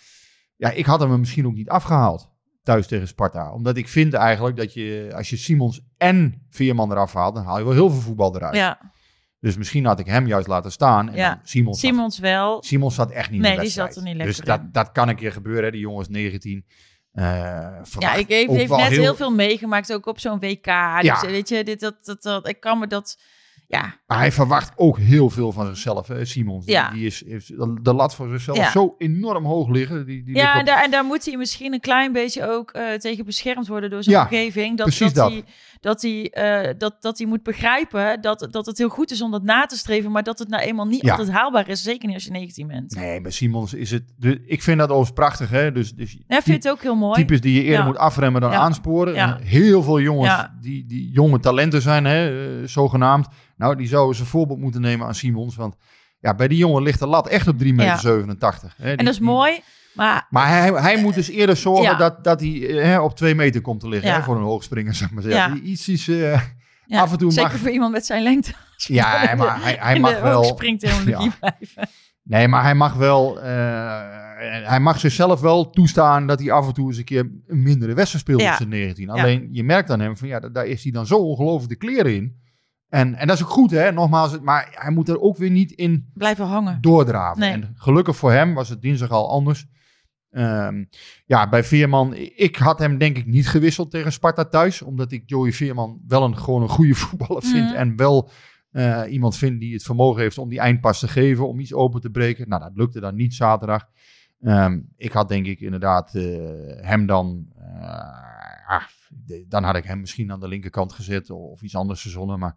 [0.57, 2.33] ja, ik had hem misschien ook niet afgehaald.
[2.65, 3.53] Thuis tegen Sparta.
[3.53, 7.59] Omdat ik vind eigenlijk dat je, als je Simons en Veerman eraf haalt, dan haal
[7.59, 8.55] je wel heel veel voetbal eruit.
[8.57, 8.93] ja.
[9.41, 11.09] Dus misschien had ik hem juist laten staan.
[11.09, 11.41] En Ja.
[11.43, 12.63] Simons, zat, Simons wel.
[12.63, 14.45] Simons zat echt niet Nee, in de die zat er niet lekker Dus in.
[14.45, 15.65] dat, dat kan een keer gebeuren.
[15.65, 15.71] Hè.
[15.71, 16.65] Die jongen is 19.
[17.13, 17.25] Eh,
[17.99, 19.15] Ja, ik heeft, ook heeft net heel...
[19.15, 20.65] veel meegemaakt, ook op zo'n WK.
[20.65, 21.21] Dus Ja.
[21.21, 23.19] weet je, dit, dat, dat, dat, ik kan me dat...
[23.67, 26.65] Ja, Maar hij verwacht ook heel veel van zichzelf, hè, Simons.
[26.65, 26.91] Die- Ja.
[26.91, 27.49] Die, is, heeft
[27.85, 28.71] de lat voor zichzelf Ja.
[28.71, 30.07] zo enorm hoog liggen.
[30.07, 32.71] Die, die ja op- en, daar, en daar moet hij misschien een klein beetje ook
[32.71, 34.77] eh, tegen beschermd worden door zijn Ja, omgeving.
[34.77, 35.31] Dat, precies dat, dat.
[35.33, 35.45] Hij,
[35.81, 39.31] dat, hij, eh, dat, dat hij moet begrijpen dat, dat het heel goed is om
[39.31, 41.83] dat na te streven, maar dat het nou eenmaal niet altijd haalbaar is.
[41.83, 42.95] Zeker niet als je 19 bent.
[42.95, 44.03] Nee, bij Simons is het...
[44.47, 45.73] Ik vind dat overigens prachtig, hè.
[45.73, 47.15] Dus, dus Ja, vind je het ook heel mooi?
[47.15, 49.15] types die je eerder moet afremmen dan aansporen.
[49.15, 53.27] En heel veel jongens die, die jonge talenten zijn, hè, eh, zogenaamd.
[53.57, 55.57] Nou, die ze een voorbeeld moeten nemen aan Simons.
[55.57, 55.77] Want
[56.21, 57.85] ja, bij die jongen ligt de lat echt op 3,87 meter.
[57.85, 57.97] Ja.
[57.97, 58.95] 87, hè.
[58.95, 59.61] en dat is mooi,
[59.95, 61.95] maar Maar hij, hij moet dus eerder zorgen Ja.
[61.97, 64.09] dat, dat hij eh, hè, op 2 meter komt te liggen.
[64.11, 64.17] Ja.
[64.17, 65.55] Hè, voor een hoogspringer, zeg maar zeggen.
[65.55, 66.07] Die Iets is...
[66.07, 66.41] ja,
[67.01, 68.53] af en toe zeker mag- voor iemand met zijn lengte.
[68.77, 70.35] ja, maar hij, hij mag wel...
[70.43, 71.89] hoogspringtechnologie blijven.
[72.23, 73.41] Nee, maar hij mag wel.
[73.41, 73.47] eh,
[74.69, 77.95] hij mag zichzelf wel toestaan dat hij af en toe eens een keer een mindere
[77.95, 79.11] wedstrijd speelt op zijn 19.
[79.11, 81.77] Alleen je merkt aan hem van ja, da- daar is hij dan zo ongelooflijk de
[81.87, 82.43] kleren in.
[82.95, 83.93] En, en dat is ook goed, hè?
[83.93, 86.79] Nogmaals, maar hij moet er ook weer niet in Blijven hangen.
[86.81, 87.41] doordraven.
[87.41, 87.53] Nee.
[87.53, 89.67] En gelukkig voor hem was het dinsdag al anders.
[90.31, 90.85] Ehm,
[91.27, 94.83] ja, bij Veerman, ik had hem denk ik niet gewisseld tegen Sparta thuis.
[94.83, 97.69] Omdat ik Joey Veerman wel een, gewoon een goede voetballer vind.
[97.69, 97.75] Mhm.
[97.75, 98.31] En wel
[98.71, 101.49] eh, iemand vind die het vermogen heeft om die eindpas te geven.
[101.49, 102.49] Om iets open te breken.
[102.49, 103.85] Nou, dat lukte dan niet zaterdag.
[104.41, 106.23] Ehm, ik had denk ik inderdaad eh,
[106.81, 107.47] hem dan...
[107.59, 108.44] eh,
[109.49, 111.31] dan had ik hem misschien aan de linkerkant gezet.
[111.31, 112.39] Of, of iets anders verzonnen.
[112.39, 112.57] Maar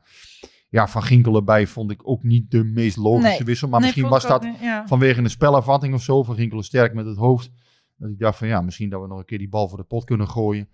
[0.70, 3.44] ja, Van Ginkel erbij vond ik ook niet de meest logische Nee.
[3.44, 3.68] wissel.
[3.68, 4.88] Maar Nee, misschien was dat niet, ja.
[4.88, 6.24] vanwege een spelafvatting of zo.
[6.24, 7.52] Van Ginkel sterk met het hoofd.
[7.98, 9.84] Dat ik dacht van ja, misschien dat we nog een keer die bal voor de
[9.84, 10.70] pot kunnen gooien.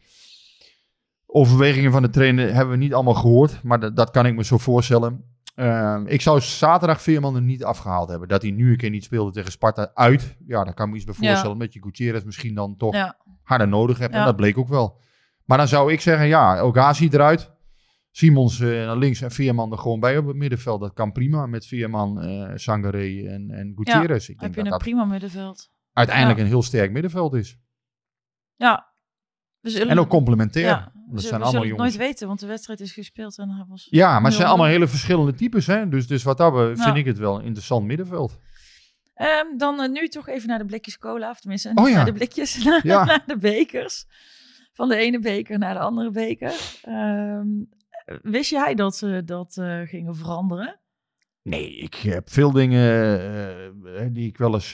[1.25, 4.43] Overwegingen van de trainer hebben we niet allemaal gehoord, maar dat, dat kan ik me
[4.43, 5.23] zo voorstellen.
[5.55, 8.27] Ehm, ik zou zaterdag Veerman er niet afgehaald hebben.
[8.27, 10.35] Dat hij nu een keer niet speelde tegen Sparta uit.
[10.47, 11.27] Ja, daar kan ik me iets bij Ja.
[11.27, 11.57] voorstellen.
[11.57, 13.17] Met je Gutierrez misschien dan toch Ja.
[13.43, 14.13] harder nodig hebt.
[14.13, 14.99] En dat bleek ook wel.
[15.45, 17.51] Maar dan zou ik zeggen, ja, Ogazi eruit.
[18.11, 20.79] Simons eh, naar links en Veerman er gewoon bij op het middenveld.
[20.81, 24.29] Dat kan prima met Veerman, eh Sangaré en, en Gutierrez.
[24.29, 25.69] ik Heb denk je dat een dat prima middenveld.
[25.93, 26.43] uiteindelijk Ja.
[26.43, 27.57] een heel sterk middenveld is.
[28.55, 28.91] Ja.
[29.59, 30.65] We zullen, En ook complementair.
[30.65, 31.95] ja, dat we zijn we allemaal zullen het jongens.
[31.97, 33.87] nooit weten, want de wedstrijd is gespeeld en hij was...
[33.89, 35.67] Ja, maar het zijn allemaal hele verschillende types.
[35.67, 35.87] Hè?
[35.89, 36.83] Dus, dus wat dat Ja.
[36.83, 38.37] vind ik het wel een interessant middenveld.
[39.13, 42.13] Ehm, dan eh, nu toch even naar de blikjes cola, of tenminste Oh naar de
[42.13, 44.05] blikjes, naar, naar de bekers.
[44.73, 46.79] Van de ene beker naar de andere beker.
[46.81, 47.47] Ehm,
[48.21, 50.79] wist jij dat ze dat eh, gingen veranderen?
[51.41, 53.19] Nee, ik heb veel dingen
[53.95, 54.73] eh, die ik wel eens...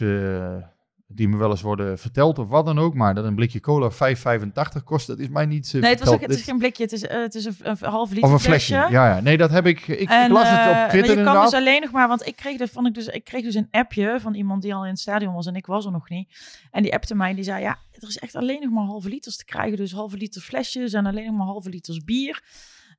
[1.10, 2.93] eh, die me wel eens worden verteld of wat dan ook.
[2.93, 6.10] Maar dat een blikje cola 5,85 kost, dat is mij niet eh, Nee, het, was
[6.10, 8.32] ook, het is geen blikje, het is, eh, het is een, een half liter Of
[8.32, 8.74] een flesje.
[8.74, 9.20] Ja, ja.
[9.20, 9.88] Nee, dat heb ik...
[9.88, 12.36] Ik, las het eh, op maar Twitter je kan dus alleen nog maar, want ik
[12.36, 14.89] kreeg, dat, vond ik, dus, ik kreeg dus een appje van iemand die al in
[14.89, 16.30] het stadion was en ik was er nog niet.
[16.72, 19.10] En die appte mij en die zei, ja, er is echt alleen nog maar halve
[19.10, 19.78] liters te krijgen.
[19.78, 22.43] Dus halve liter flesjes en alleen nog maar halve liters bier.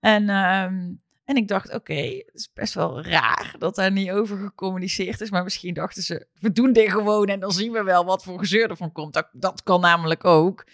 [0.01, 0.93] En, ehm,
[1.31, 5.31] en ik dacht, oké, het is best wel raar dat daar niet over gecommuniceerd is.
[5.31, 8.39] Maar misschien dachten ze, we doen dit gewoon en dan zien we wel wat voor
[8.39, 9.13] gezeur ervan komt.
[9.13, 10.67] Dat, dat kan namelijk ook.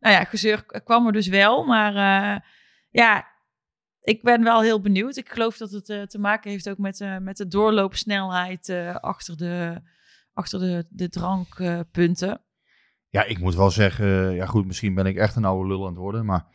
[0.00, 2.40] Nou ja, gezeur kwam er dus wel, maar eh,
[2.90, 3.26] ja,
[4.00, 5.16] ik ben wel heel benieuwd.
[5.16, 9.36] Ik geloof dat het eh, te maken heeft ook met, eh, met de doorloopsnelheid achter
[9.36, 9.80] de,
[10.32, 12.42] achter de, de drankpunten.
[13.08, 14.34] Ja, ik moet wel zeggen...
[14.34, 16.24] Ja goed, misschien ben ik echt een oude lul aan het worden.
[16.24, 16.53] Maar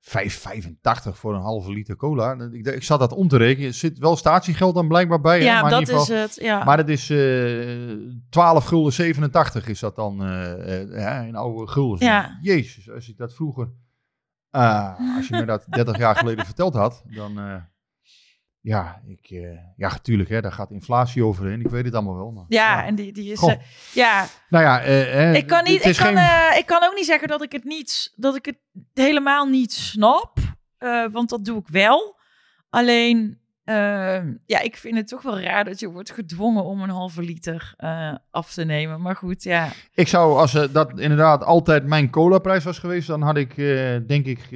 [0.00, 2.32] 5,85 voor een halve liter cola.
[2.52, 3.68] Ik, ik zat dat om te rekenen.
[3.68, 5.38] Er zit wel statiegeld dan blijkbaar bij.
[5.38, 6.34] hè, ja, maar in dat ieder is geval- het.
[6.40, 6.64] Ja.
[6.64, 7.92] Maar het is eh
[8.30, 12.06] 12 gulden 87 is dat dan eh, eh, in oude gulden.
[12.06, 12.38] Ja.
[12.42, 13.70] Jezus, als ik dat vroeger...
[14.50, 17.38] ah, als je me dat 30 jaar geleden verteld had, dan...
[18.60, 21.60] ja, ik, eh, ja, natuurlijk, hè, daar gaat inflatie overheen.
[21.60, 22.30] Ik weet het allemaal wel.
[22.30, 23.42] Maar, ja, en die, die is.
[23.42, 23.54] Eh,
[23.94, 27.28] ja, Nou ja, eh, ik kan, niet, ik, kan, geen- ik kan ook niet zeggen
[27.28, 28.58] dat ik het, niet, dat ik het
[28.94, 30.38] helemaal niet snap.
[31.12, 32.16] want dat doe ik wel.
[32.70, 33.37] Alleen,
[33.68, 37.22] eh, ja, ik vind het toch wel raar dat je wordt gedwongen om een halve
[37.22, 39.00] liter eh, af te nemen.
[39.00, 39.68] Maar goed, ja.
[39.94, 43.96] Ik zou, als eh, dat inderdaad altijd mijn colaprijs was geweest, dan had ik, eh,
[44.06, 44.46] denk ik,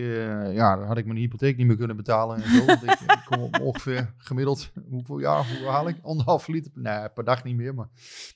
[0.53, 2.43] ja, dan had ik mijn hypotheek niet meer kunnen betalen.
[2.43, 5.97] En zo, want ik, ik kom op ongeveer gemiddeld, hoeveel jaar, hoeveel haal ik?
[6.03, 7.89] Anderhalf liter, nee, per dag niet meer, maar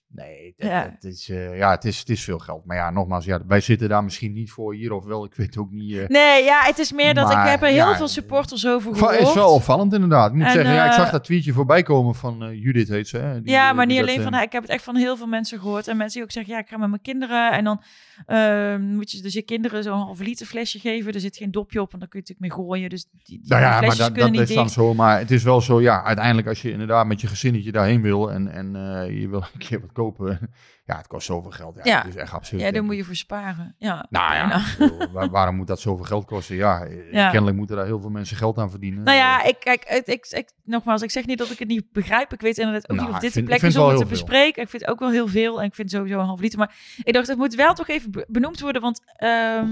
[0.09, 0.97] nee, het, Ja.
[1.01, 2.65] is, ja, het is, het is veel geld.
[2.65, 5.57] Maar ja, nogmaals, ja, wij zitten daar misschien niet voor hier of wel, ik weet
[5.57, 6.09] ook niet.
[6.09, 9.19] Nee, ja, het is meer dat ik heb er heel ja, veel supporters over gehoord.
[9.19, 10.31] is wel opvallend inderdaad.
[10.31, 12.89] Ik moet En, zeggen, ja, ik eh, zag dat tweetje voorbij komen van eh, Judith
[12.89, 13.19] heet ze.
[13.19, 14.43] Hè, die, ja, eh, maar niet alleen van haar.
[14.43, 15.89] Ik heb het echt van heel veel mensen gehoord.
[15.89, 17.53] En mensen die ook zeggen, ja, ik ga met mijn kinderen.
[17.53, 17.83] En dan
[18.27, 21.13] ehm, moet je dus je kinderen zo'n halve liter flesje geven.
[21.13, 22.91] Er zit geen dopje op en dan kun je natuurlijk mee gooien.
[22.91, 24.95] Dus die, die Nou ja, maar dat, kunnen dat niet is dan zo.
[24.95, 28.33] Maar het is wel zo, ja, uiteindelijk als je inderdaad met je gezinnetje daarheen wil
[28.33, 28.73] en, en
[29.15, 30.51] je wil een keer wat kopen,
[30.87, 31.75] ja, het kost zoveel geld.
[31.77, 32.05] Ja, Ja.
[32.05, 32.61] Is echt absurd.
[32.61, 33.75] Ja, daar moet je voor sparen.
[33.79, 34.07] Ja.
[34.11, 34.47] Nou ja,
[34.79, 35.09] Nou.
[35.13, 36.57] waar- waarom moet dat zoveel geld kosten?
[36.57, 37.31] Ja, eh, Ja.
[37.31, 39.03] kennelijk moeten daar heel veel mensen geld aan verdienen.
[39.03, 41.93] Nou ja, ik, kijk, het, ik, ik, nogmaals, ik zeg niet dat ik het niet
[41.93, 42.33] begrijp.
[42.33, 43.99] Ik weet inderdaad ook Nou, niet of ik dit vind- de plek is om het
[43.99, 44.63] te bespreken.
[44.63, 45.61] Ik vind het ook wel heel veel.
[45.61, 46.59] En ik vind sowieso een half liter.
[46.59, 46.75] Maar
[47.05, 48.83] ik dacht, het moet wel toch even be- benoemd worden.
[48.83, 49.69] Want ehm,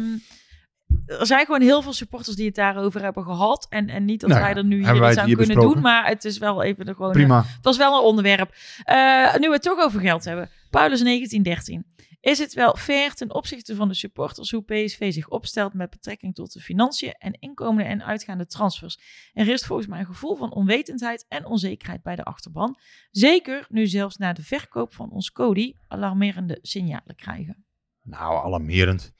[1.07, 3.67] er zijn gewoon heel veel supporters die het daarover hebben gehad.
[3.69, 5.73] En, en niet dat Nou wij er nu hier iets aan kunnen besproken?
[5.73, 5.83] doen.
[5.83, 7.13] Maar het is wel even de gewoon...
[7.13, 7.43] Prima.
[7.43, 8.55] Het was wel een onderwerp.
[8.83, 10.51] Eh, nu we het toch over geld hebben.
[10.71, 11.93] Paulus 1913.
[12.21, 16.35] Is het wel fair ten opzichte van de supporters hoe PSV zich opstelt met betrekking
[16.35, 18.99] tot de financiën en inkomende en uitgaande transfers?
[19.33, 22.79] Er is volgens mij een gevoel van onwetendheid en onzekerheid bij de achterban.
[23.11, 27.65] Zeker nu zelfs na de verkoop van ons Cody alarmerende signalen krijgen.
[28.03, 29.13] Nou, alarmerend.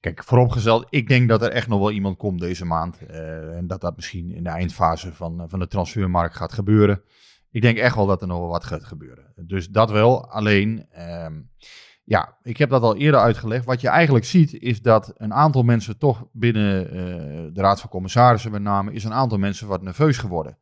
[0.00, 2.98] Kijk, vooropgesteld, ik denk dat er echt nog wel iemand komt deze maand.
[3.06, 7.02] eh, en dat dat misschien in de eindfase van, eh, van de transfermarkt gaat gebeuren.
[7.50, 9.32] Ik denk echt wel dat er nog wel wat gaat gebeuren.
[9.36, 10.30] Dus dat wel.
[10.30, 11.40] Alleen, ehm,
[12.04, 13.64] ja, ik heb dat al eerder uitgelegd.
[13.64, 16.94] Wat je eigenlijk ziet, is dat een aantal mensen toch binnen eh,
[17.54, 20.58] de Raad van Commissarissen met name, is een aantal mensen wat nerveus geworden.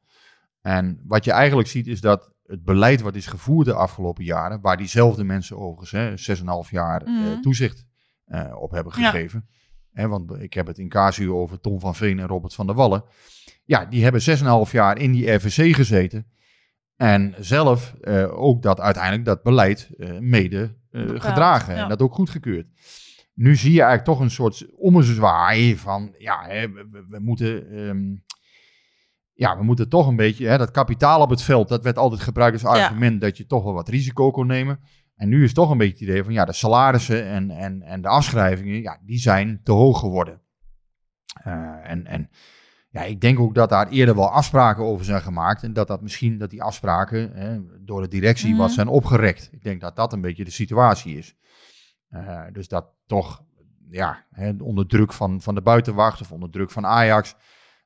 [0.61, 4.61] En wat je eigenlijk ziet, is dat het beleid wat is gevoerd de afgelopen jaren,
[4.61, 7.41] waar diezelfde mensen overigens hè, 6,5 jaar Mhm.
[7.41, 7.86] toezicht
[8.27, 9.11] eh, op hebben Ja.
[9.11, 9.49] gegeven.
[9.93, 13.05] Want ik heb het in casu over Tom van Veen en Robert van der Wallen.
[13.65, 14.21] Ja, die hebben
[14.67, 16.27] 6,5 jaar in die RVC gezeten.
[16.97, 21.83] En zelf eh, ook dat uiteindelijk dat beleid eh, mede Bepaald, gedragen ja.
[21.83, 22.67] en dat ook goedgekeurd.
[23.35, 26.71] Nu zie je eigenlijk toch een soort ommezwaai van, ja, hè,
[27.09, 28.17] we, moeten, ehm,
[29.33, 32.21] ja, we moeten toch een beetje, hè, dat kapitaal op het veld, dat werd altijd
[32.21, 32.85] gebruikt als Ja.
[32.85, 34.81] argument dat je toch wel wat risico kon nemen.
[35.17, 38.03] En nu is toch een beetje het idee van ja, de salarissen en, en, en
[38.03, 40.41] de afschrijvingen, ja, die zijn te hoog geworden.
[41.43, 42.31] Eh, en, en
[42.91, 45.63] ja, ik denk ook dat daar eerder wel afspraken over zijn gemaakt.
[45.63, 48.59] En dat dat misschien dat die afspraken hè, door de directie Mhm.
[48.59, 49.49] wat zijn opgerekt.
[49.53, 51.37] Ik denk dat dat een beetje de situatie is.
[52.09, 53.45] Eh, dus dat toch,
[53.91, 57.35] ja, hè, onder druk van, van de buitenwacht of onder druk van Ajax,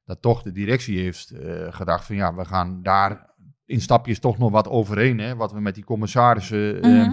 [0.04, 3.29] dat toch de directie heeft eh, gedacht van ja, we gaan daar
[3.70, 5.18] in stapjes toch nog wat overheen.
[5.18, 7.10] Hè, wat we met die commissarissen eh, Mhm.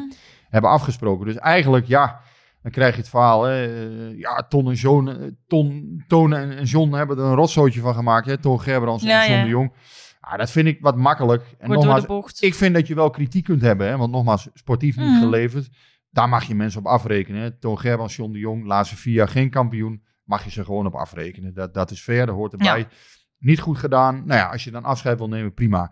[0.50, 1.26] hebben afgesproken.
[1.26, 2.20] Dus eigenlijk, ja,
[2.62, 3.44] dan krijg je het verhaal.
[3.44, 5.16] Hè, eh, ja, Ton en John, eh,
[5.48, 8.26] Ton, Toon en John hebben er een rotzootje van gemaakt.
[8.26, 9.44] Hè, Ton Gerbrands Ja, en John ja.
[9.44, 9.74] de Jong.
[10.22, 11.44] Ja, dat vind ik wat makkelijk.
[11.60, 13.88] En Wordt nogmaals, ik vind dat je wel kritiek kunt hebben.
[13.88, 15.20] Hè, want nogmaals, sportief niet Mhm.
[15.20, 15.70] geleverd.
[16.10, 17.42] Daar mag je mensen op afrekenen.
[17.42, 17.52] Hè.
[17.60, 20.04] Toon Gerbrands, John de Jong, laatste vier jaar geen kampioen.
[20.24, 21.54] Mag je ze gewoon op afrekenen.
[21.54, 22.80] Dat, dat is fair, dat hoort erbij.
[22.80, 22.88] Ja.
[23.40, 24.16] Niet goed gedaan.
[24.26, 25.92] Nou ja, als je dan afscheid wil nemen, prima.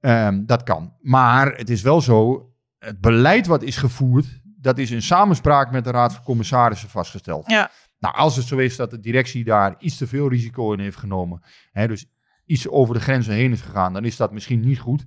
[0.00, 0.94] Ehm, dat kan.
[1.00, 5.84] Maar het is wel zo, het beleid wat is gevoerd, dat is in samenspraak met
[5.84, 7.50] de Raad van Commissarissen vastgesteld.
[7.50, 7.70] Ja.
[7.98, 10.96] Nou, als het zo is dat de directie daar iets te veel risico in heeft
[10.96, 11.42] genomen,
[11.72, 12.06] hè, dus
[12.44, 15.06] iets over de grenzen heen is gegaan, dan is dat misschien niet goed.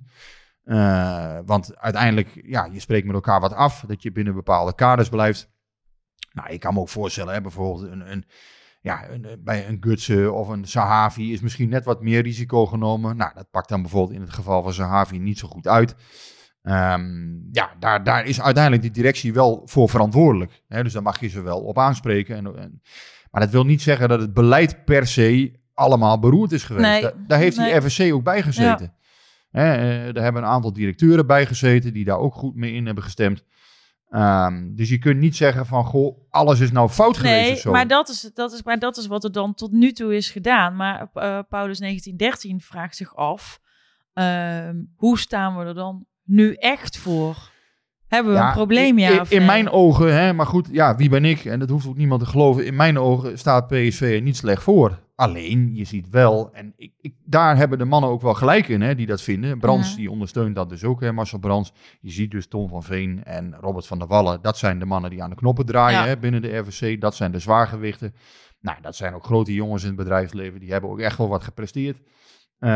[0.64, 5.08] Eh, want uiteindelijk, ja, je spreekt met elkaar wat af, dat je binnen bepaalde kaders
[5.08, 5.50] blijft.
[6.32, 8.24] Nou, ik kan me ook voorstellen, hè, bijvoorbeeld een, een,
[8.80, 12.66] ja, een, eh, bij een Gutsen of een Sahavi is misschien net wat meer risico
[12.66, 13.16] genomen.
[13.16, 15.94] Nou, dat pakt dan bijvoorbeeld in het geval van Sahavi niet zo goed uit.
[16.62, 20.62] Ehm, ja, daar, daar is uiteindelijk de directie wel voor verantwoordelijk.
[20.68, 20.82] Hè?
[20.82, 22.36] Dus daar mag je ze wel op aanspreken.
[22.36, 22.82] En, en,
[23.30, 27.02] maar dat wil niet zeggen dat het beleid per se allemaal beroerd is geweest.
[27.02, 27.80] Nee, daar heeft nee.
[27.80, 28.94] die FSC ook bij gezeten.
[29.50, 32.86] Hè, eh, er hebben een aantal directeuren bij gezeten die daar ook goed mee in
[32.86, 33.44] hebben gestemd.
[34.10, 37.56] Ehm, dus je kunt niet zeggen van, goh, alles is nou fout geweest of Nee,
[37.56, 37.70] zo.
[37.70, 40.30] maar dat, is, dat is, maar dat is wat er dan tot nu toe is
[40.30, 40.76] gedaan.
[40.76, 43.60] Maar eh, Paulus 1913 vraagt zich af,
[44.12, 47.49] ehm, hoe staan we er dan nu echt voor?
[48.10, 51.44] Hebben we een probleem, ja in, mijn ogen, hè, maar goed, ja, wie ben ik?
[51.44, 52.66] En dat hoeft ook niemand te geloven.
[52.66, 54.98] In mijn ogen staat PSV er niet slecht voor.
[55.14, 58.80] Alleen, je ziet wel, en ik, ik, daar hebben de mannen ook wel gelijk in,
[58.80, 59.58] hè, die dat vinden.
[59.58, 61.72] Brands, die ondersteunt dat dus ook, hè, Marcel Brands.
[62.00, 64.38] Je ziet dus Tom van Veen en Robert van der Wallen.
[64.42, 66.06] Dat zijn de mannen die aan de knoppen draaien Ja.
[66.06, 67.00] hè, binnen de RVC.
[67.00, 68.14] Dat zijn de zwaargewichten.
[68.60, 70.60] Nou, dat zijn ook grote jongens in het bedrijfsleven.
[70.60, 72.00] Die hebben ook echt wel wat gepresteerd.
[72.60, 72.70] Eh,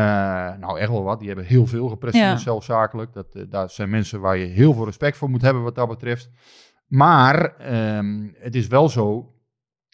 [0.59, 1.19] nou, echt wel wat.
[1.19, 2.37] Die hebben heel veel gepresteerd, Ja.
[2.37, 3.13] zelfs zakelijk.
[3.13, 6.29] Dat, dat zijn mensen waar je heel veel respect voor moet hebben wat dat betreft.
[6.87, 9.29] Maar ehm, het is wel zo.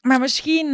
[0.01, 0.67] Maar misschien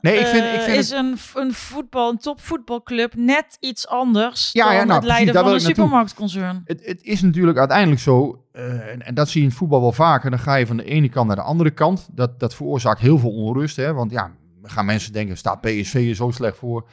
[0.00, 4.52] Nee, ik vind- eh, ik vind is een, een voetbal, een topvoetbalclub net iets anders
[4.52, 6.62] Ja, dan ja, nou, het leiden precies, van een supermarktconcern.
[6.64, 9.92] Het, het is natuurlijk uiteindelijk zo, en, en dat zie je in het voetbal wel
[9.92, 10.30] vaker.
[10.30, 12.08] Dan ga je van de ene kant naar de andere kant.
[12.12, 13.76] Dat, dat veroorzaakt heel veel onrust.
[13.76, 13.92] Hè?
[13.92, 14.30] Want ja,
[14.62, 16.88] gaan mensen denken, staat PSV er zo slecht voor?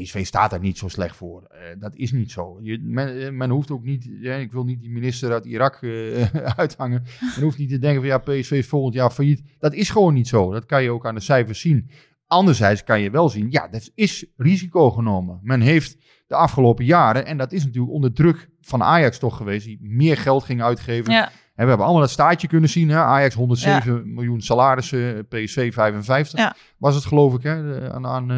[0.00, 1.42] PSV staat daar niet zo slecht voor.
[1.42, 2.58] Eh, dat is niet zo.
[2.62, 5.82] Je, men, eh, men hoeft ook niet, ja, ik wil niet die minister uit Irak
[5.82, 6.24] eh,
[6.56, 7.02] uithangen.
[7.20, 9.42] Men hoeft niet te denken van ja, PSV is volgend jaar failliet.
[9.58, 10.52] Dat is gewoon niet zo.
[10.52, 11.90] Dat kan je ook aan de cijfers zien.
[12.26, 15.40] Anderzijds kan je wel zien, ja, er is risico genomen.
[15.42, 19.66] Men heeft de afgelopen jaren, en dat is natuurlijk onder druk van Ajax toch geweest,
[19.66, 21.12] die meer geld ging uitgeven.
[21.12, 22.88] Ja, En we hebben allemaal dat staartje kunnen zien.
[22.88, 22.96] Hè?
[22.96, 26.54] Ajax 107 miljoen salarissen, PSV 55 Ja.
[26.78, 27.42] was het geloof ik.
[27.42, 27.90] Hè?
[27.92, 28.30] Aan, aan,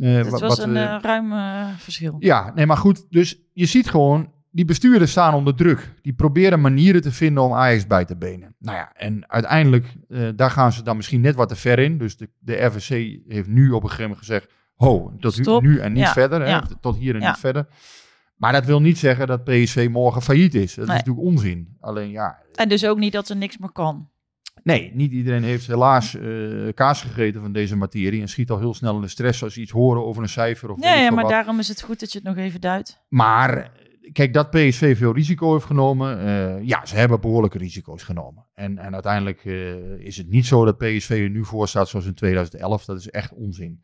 [0.00, 2.16] het wat- was wat, een eh, ruim eh, verschil.
[2.18, 3.06] ja, nee, maar goed.
[3.10, 5.94] Dus je ziet gewoon, die bestuurders staan onder druk.
[6.02, 8.54] Die proberen manieren te vinden om Ajax bij te benen.
[8.58, 9.94] Nou ja, en uiteindelijk,
[10.36, 11.98] daar gaan ze dan misschien net wat te ver in.
[11.98, 14.50] Dus de, de RVC heeft nu op een gegeven moment gezegd...
[14.74, 15.62] Ho, tot nu- Stop.
[15.62, 16.40] nu en niet Ja, verder.
[16.40, 16.48] Hè?
[16.48, 16.62] ja.
[16.80, 17.28] Tot hier en Ja.
[17.28, 17.66] niet verder.
[18.36, 20.74] Maar dat wil niet zeggen dat PSV morgen failliet is.
[20.74, 20.96] Dat Nee.
[20.96, 21.76] is natuurlijk onzin.
[21.80, 24.08] Alleen ja, En dus ook niet dat er niks meer kan.
[24.62, 26.28] Nee, niet iedereen heeft helaas eh,
[26.74, 29.60] kaas gegeten van deze materie en schiet al heel snel in de stress als ze
[29.60, 31.30] iets horen over een cijfer of weet Ja, maar wat.
[31.32, 33.00] daarom is het goed dat je het nog even duidt.
[33.08, 33.72] Maar
[34.12, 38.46] kijk, dat PSV veel risico heeft genomen, eh, ja, ze hebben behoorlijke risico's genomen.
[38.54, 42.06] En, en uiteindelijk eh, is het niet zo dat PSV er nu voor staat zoals
[42.06, 42.84] in 2011.
[42.84, 43.82] Dat is echt onzin.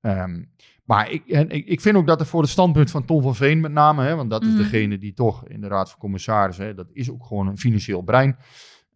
[0.00, 0.42] Ehm,
[0.84, 3.60] maar ik, en ik, vind ook dat er voor het standpunt van Tom van Veen
[3.60, 4.56] met name, hè, want dat is Mhm.
[4.56, 8.02] degene die toch in de Raad van Commissarissen, hè, dat is ook gewoon een financieel
[8.02, 8.36] brein.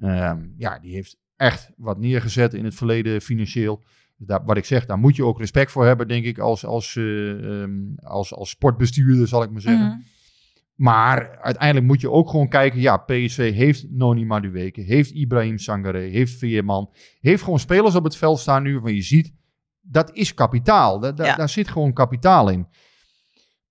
[0.02, 3.82] Ehm, ja, die heeft echt wat neergezet in het verleden financieel.
[4.16, 6.64] Dus Daar, wat ik zeg, daar moet je ook respect voor hebben, denk ik, als,
[6.64, 9.86] als, eh, ehm, als, als sportbestuurder, zal ik maar zeggen.
[9.86, 9.98] Mhm.
[10.74, 12.80] Maar uiteindelijk moet je ook gewoon kijken.
[12.80, 16.90] Ja, PSV heeft Noni Madueke, heeft Ibrahim Sangare, heeft Veerman.
[17.20, 19.32] Heeft gewoon spelers op het veld staan nu waarvan je ziet,
[19.80, 21.00] dat is kapitaal.
[21.00, 21.34] Da- da- Ja.
[21.36, 22.66] Daar zit gewoon kapitaal in.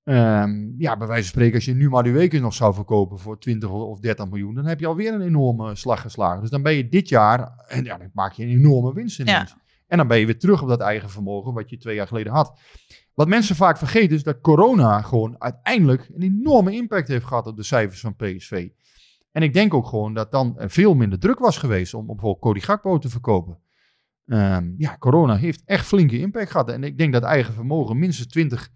[0.04, 3.70] Ehm, ja, bij wijze van spreken, als je nu Madueke nog zou verkopen voor 20
[3.70, 6.42] of 30 miljoen, dan heb je alweer een enorme slag geslagen.
[6.42, 9.56] Dus dan ben je dit jaar, en ja, dan maak je een enorme winst ineens.
[9.88, 12.34] En dan ben je weer terug op dat eigen vermogen wat je twee jaar geleden
[12.34, 12.60] had.
[13.14, 17.56] Wat mensen vaak vergeten is dat corona gewoon uiteindelijk een enorme impact heeft gehad op
[17.56, 18.70] de cijfers van PSV.
[19.32, 22.60] En ik denk ook gewoon dat dan veel minder druk was geweest om bijvoorbeeld Cody
[22.60, 23.60] Gakpo te verkopen.
[24.26, 26.70] Ehm, ja, corona heeft echt flinke impact gehad.
[26.70, 28.70] En ik denk dat eigen vermogen minstens 20,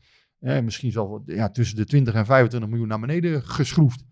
[0.46, 4.04] eh, misschien zal ja, tussen de 20 en 25 miljoen naar beneden geschroefd.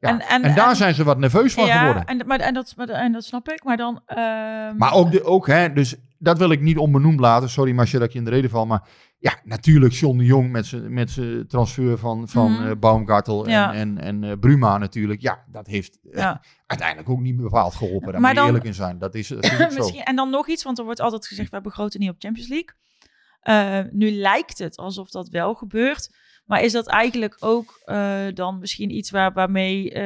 [0.00, 2.04] Ja, En- en, en- daar en- zijn ze wat nerveus van ja, geworden.
[2.04, 3.64] en, maar, en, dat, maar, en dat snap ik.
[3.64, 4.00] Maar dan...
[4.06, 7.48] ehm, Maar ook, de, ook hè, dus dat wil ik niet onbenoemd laten.
[7.50, 8.66] Sorry Marcia dat ik je in de reden val.
[8.66, 8.88] Maar
[9.18, 12.66] ja, natuurlijk John de Jong met zijn met zijn transfer van, van Mhm.
[12.66, 13.74] eh, Baumgartel en, Ja.
[13.74, 15.20] en, en eh, Bruma natuurlijk.
[15.20, 16.42] Ja, dat heeft eh, Ja.
[16.66, 18.12] uiteindelijk ook niet bepaald geholpen.
[18.12, 18.98] Daar Maar moet je dan- eerlijk in zijn.
[18.98, 19.28] Dat is.
[19.76, 22.48] Misschien, en dan nog iets, want er wordt altijd gezegd, we begroten niet op Champions
[22.48, 22.70] League.
[23.42, 26.10] Eh, nu lijkt het alsof dat wel gebeurt.
[26.44, 30.00] Maar is dat eigenlijk ook eh, dan misschien iets waar, waarmee eh,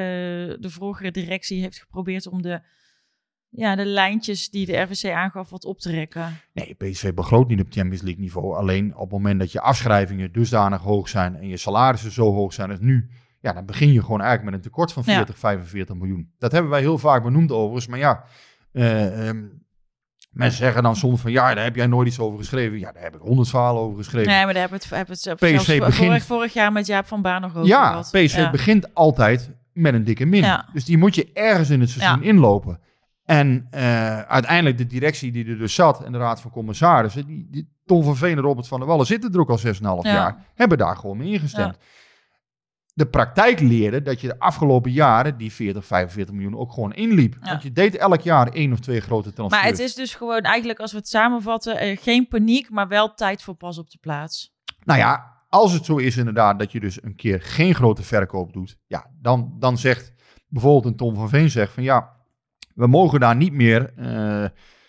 [0.61, 2.61] de vorige directie heeft geprobeerd om de,
[3.49, 6.41] ja, de lijntjes die de RVC aangaf wat op te rekken?
[6.53, 8.57] Nee, PSV begroot niet op Champions League niveau.
[8.57, 12.53] Alleen op het moment dat je afschrijvingen dusdanig hoog zijn en je salarissen zo hoog
[12.53, 13.11] zijn als nu,
[13.41, 15.15] ja, dan begin je gewoon eigenlijk met een tekort van Ja.
[15.15, 16.33] 40, 45 miljoen.
[16.39, 17.87] Dat hebben wij heel vaak benoemd overigens.
[17.87, 18.25] Maar ja,
[18.73, 19.45] eh, ehm,
[20.37, 22.79] mensen zeggen dan soms van ja, daar heb jij nooit iets over geschreven.
[22.79, 24.33] Ja, daar heb ik honderd verhalen over geschreven.
[24.33, 25.41] Nee, maar daar hebben we het, we het
[25.85, 28.09] begint- vorig, vorig jaar met Jaap van Baan nog over ja, gehad.
[28.13, 28.51] Ja.
[28.51, 30.43] begint altijd met een dikke min.
[30.43, 30.69] Ja.
[30.73, 32.27] Dus die moet je ergens in het seizoen Ja.
[32.29, 32.81] inlopen.
[33.25, 37.47] En eh, uiteindelijk de directie die er dus zat en de raad van commissarissen, die,
[37.51, 40.13] die Tom van Veen en Robert van der Wallen zitten er ook al 6,5 Ja.
[40.13, 41.77] jaar, hebben daar gewoon mee ingestemd.
[42.97, 47.37] De praktijk leerde dat je de afgelopen jaren die 40, 45 miljoen ook gewoon inliep.
[47.41, 47.51] Ja.
[47.51, 49.63] Want je deed elk jaar één of twee grote transfers.
[49.63, 53.15] Maar het is dus gewoon eigenlijk, als we het samenvatten, eh, geen paniek, maar wel
[53.15, 54.55] tijd voor pas op de plaats.
[54.85, 58.53] Nou ja, als het zo is inderdaad dat je dus een keer geen grote verkoop
[58.53, 60.13] doet, ja, dan, dan zegt
[60.49, 62.11] bijvoorbeeld een Tom van Veen zegt van ja,
[62.75, 64.45] we mogen daar niet meer, eh,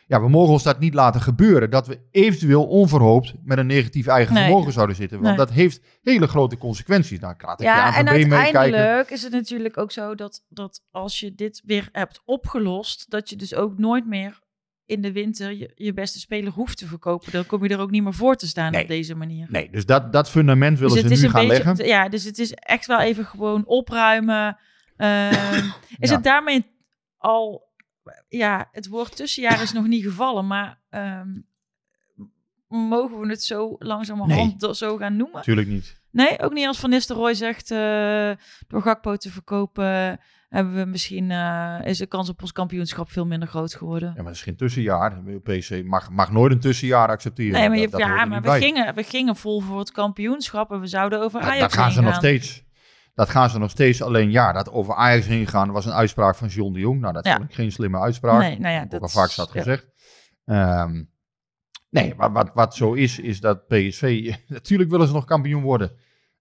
[0.07, 4.07] ja, we mogen ons dat niet laten gebeuren, dat we eventueel onverhoopt met een negatief
[4.07, 4.43] eigen Nee.
[4.43, 5.45] vermogen zouden zitten, want Nee.
[5.45, 7.19] dat heeft hele grote consequenties.
[7.19, 11.61] Nou, ik Ja, en uiteindelijk is het natuurlijk ook zo dat, dat als je dit
[11.65, 14.39] weer hebt opgelost, dat je dus ook nooit meer
[14.85, 17.31] in de winter je, je beste speler hoeft te verkopen.
[17.31, 18.81] Dan kom je er ook niet meer voor te staan Nee.
[18.81, 19.47] op deze manier.
[19.49, 21.85] Nee, dus dat, dat fundament willen dus het ze nu gaan beetje, leggen.
[21.85, 24.57] ja, dus het is echt wel even gewoon opruimen.
[24.97, 25.55] Ehm,
[25.99, 26.15] is Ja.
[26.15, 26.65] het daarmee
[27.17, 27.66] al,
[28.27, 31.27] ja, het woord tussenjaar is nog niet gevallen, maar ehm,
[32.67, 35.35] mogen we het zo langzamerhand do- zo gaan noemen?
[35.35, 36.01] Natuurlijk niet.
[36.11, 38.31] Nee, ook niet als Van Nistelrooy zegt, eh,
[38.67, 43.25] door Gakpo te verkopen, hebben we misschien, eh, is de kans op ons kampioenschap veel
[43.25, 44.07] minder groot geworden.
[44.09, 45.21] Ja, maar het is geen tussenjaar.
[45.43, 47.59] PC mag, mag nooit een tussenjaar accepteren.
[47.59, 48.59] nee, maar, je, Dat- dat hoort ja, maar we bij.
[48.61, 52.01] gingen, we gingen vol voor het kampioenschap en we zouden over Ajax dat gaan ze
[52.01, 52.63] nog steeds.
[53.17, 54.01] Dat gaan ze nog steeds.
[54.01, 56.99] Alleen ja, dat over Ajax heen gaan was een uitspraak van John de Jong.
[57.01, 57.35] Nou, dat Ja.
[57.35, 58.41] vond ik geen slimme uitspraak.
[58.41, 59.87] Nee, nou ja, dat al vaak staat gezegd.
[60.45, 61.03] Ehm,
[61.89, 64.33] nee, maar wat, wat zo is, is dat PSV...
[64.47, 65.91] Natuurlijk willen ze nog kampioen worden.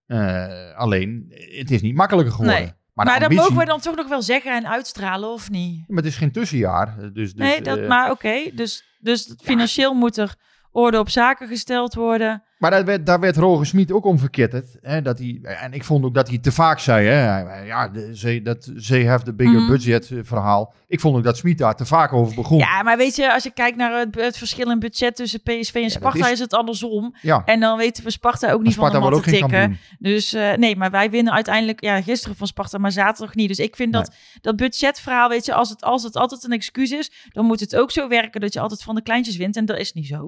[0.06, 1.26] Eh, alleen,
[1.58, 2.60] het is niet makkelijker geworden.
[2.60, 2.72] Nee.
[2.94, 5.84] Maar, Maar, dat mogen we dan toch nog wel zeggen en uitstralen, of niet?
[5.88, 6.96] Maar het is geen tussenjaar.
[6.98, 8.50] Dus, dus, nee, dat, eh, maar oké.
[8.54, 10.34] Dus, dus financieel moet er
[10.70, 12.42] orde op zaken gesteld worden.
[12.58, 14.76] Maar daar werd, daar werd Roger Smit ook om verketterd.
[14.80, 17.06] Hè, dat hij, en ik vond ook dat hij te vaak zei.
[17.06, 19.70] Hè, ja, ze, dat ze have the bigger Mhm.
[19.70, 20.74] budget eh, verhaal.
[20.86, 22.58] Ik vond ook dat Smit daar te vaak over begon.
[22.58, 25.74] Ja, maar weet je, als je kijkt naar het, het verschil in budget tussen PSV
[25.74, 26.38] en Sparta, is- is...
[26.38, 27.14] het andersom.
[27.22, 29.48] Ja, En dan weten we Sparta ook niet Sparta van de te tikken.
[29.50, 29.78] kampioen.
[29.98, 33.48] Dus eh, nee, maar wij winnen uiteindelijk ja, gisteren van Sparta, maar zaterdag niet.
[33.48, 36.90] Dus ik vind dat dat budgetverhaal, weet je, als het, als het altijd een excuus
[36.90, 39.56] is, dan moet het ook zo werken dat je altijd van de kleintjes wint.
[39.56, 40.26] En dat is niet zo.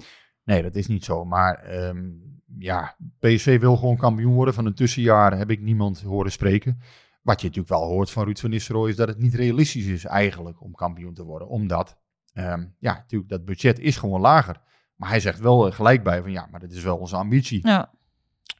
[0.49, 1.24] Nee, dat is niet zo.
[1.24, 2.11] Maar ehm,
[2.59, 4.55] ja, PSV wil gewoon kampioen worden.
[4.55, 6.78] Van een tussenjaar heb ik niemand horen spreken.
[7.22, 10.05] Wat je natuurlijk wel hoort van Ruud van Nistelrooy is dat het niet realistisch is
[10.05, 11.49] eigenlijk om kampioen te worden.
[11.49, 11.99] Omdat,
[12.32, 14.61] ehm, ja, natuurlijk dat budget is gewoon lager.
[14.96, 17.66] Maar hij zegt wel eh, gelijk bij van ja, maar dat is wel onze ambitie.
[17.66, 17.92] Ja.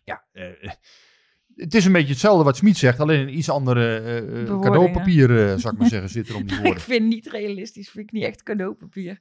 [0.05, 0.71] ja, eh,
[1.57, 4.61] het is een beetje hetzelfde wat Smit zegt, alleen een iets andere Bewoordingen.
[4.61, 6.83] cadeaupapier, zou ik maar zeggen, zit er om die Ik woorden.
[6.83, 9.19] vind niet realistisch, vind ik niet echt cadeaupapier.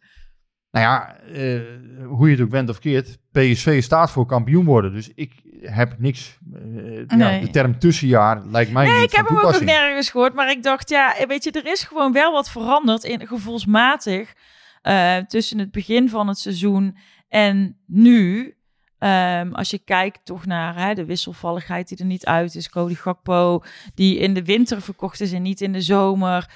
[0.71, 1.61] Nou ja, eh,
[2.07, 4.93] hoe je het ook bent of keert, PSV staat voor kampioen worden.
[4.93, 9.27] Dus ik heb niks, eh, ja, de term tussenjaar lijkt mij Nee, niet ik heb
[9.27, 10.33] hem ook nog nergens gehoord.
[10.33, 14.33] Maar ik dacht, ja, weet je, er is gewoon wel wat veranderd in gevoelsmatig
[14.81, 16.97] eh, tussen het begin van het seizoen
[17.29, 18.51] en nu.
[18.97, 22.69] Ehm, als je kijkt toch naar hè, de wisselvalligheid die er niet uit is.
[22.69, 23.63] Cody Gakpo,
[23.95, 26.49] die in de winter verkocht is en niet in de zomer.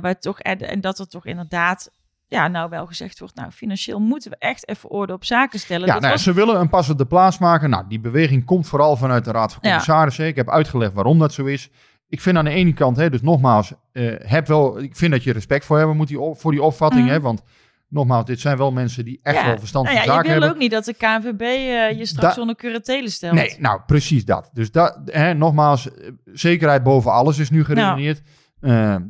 [0.00, 1.90] waar toch, en, en dat er toch inderdaad,
[2.28, 5.86] ja, nou wel gezegd wordt, nou, financieel moeten we echt even orde op zaken stellen.
[5.86, 7.70] Ja, Dat nou, was- ze willen een passende plaats maken.
[7.70, 9.68] Nou, die beweging komt vooral vanuit de Raad van Ja.
[9.68, 10.26] Commissarissen.
[10.26, 11.70] Ik heb uitgelegd waarom dat zo is.
[12.08, 15.22] Ik vind aan de ene kant, hè, dus nogmaals, eh, heb wel, ik vind dat
[15.24, 17.04] je respect voor hebben moet die, op- voor die opvatting.
[17.04, 17.12] Mhm.
[17.12, 17.42] Hè, want
[17.88, 20.30] nogmaals, dit zijn wel mensen die echt ja, wel verstand nou van ja, je zaken
[20.32, 20.56] wil hebben.
[20.56, 23.34] ook niet dat de KNVB eh, je straks Da- zonder curatele stelt.
[23.34, 24.50] Nee, nou precies dat.
[24.52, 28.18] Dus dat, hè, nogmaals, eh, zekerheid boven alles is nu geredeneerd.
[28.18, 28.24] Eh,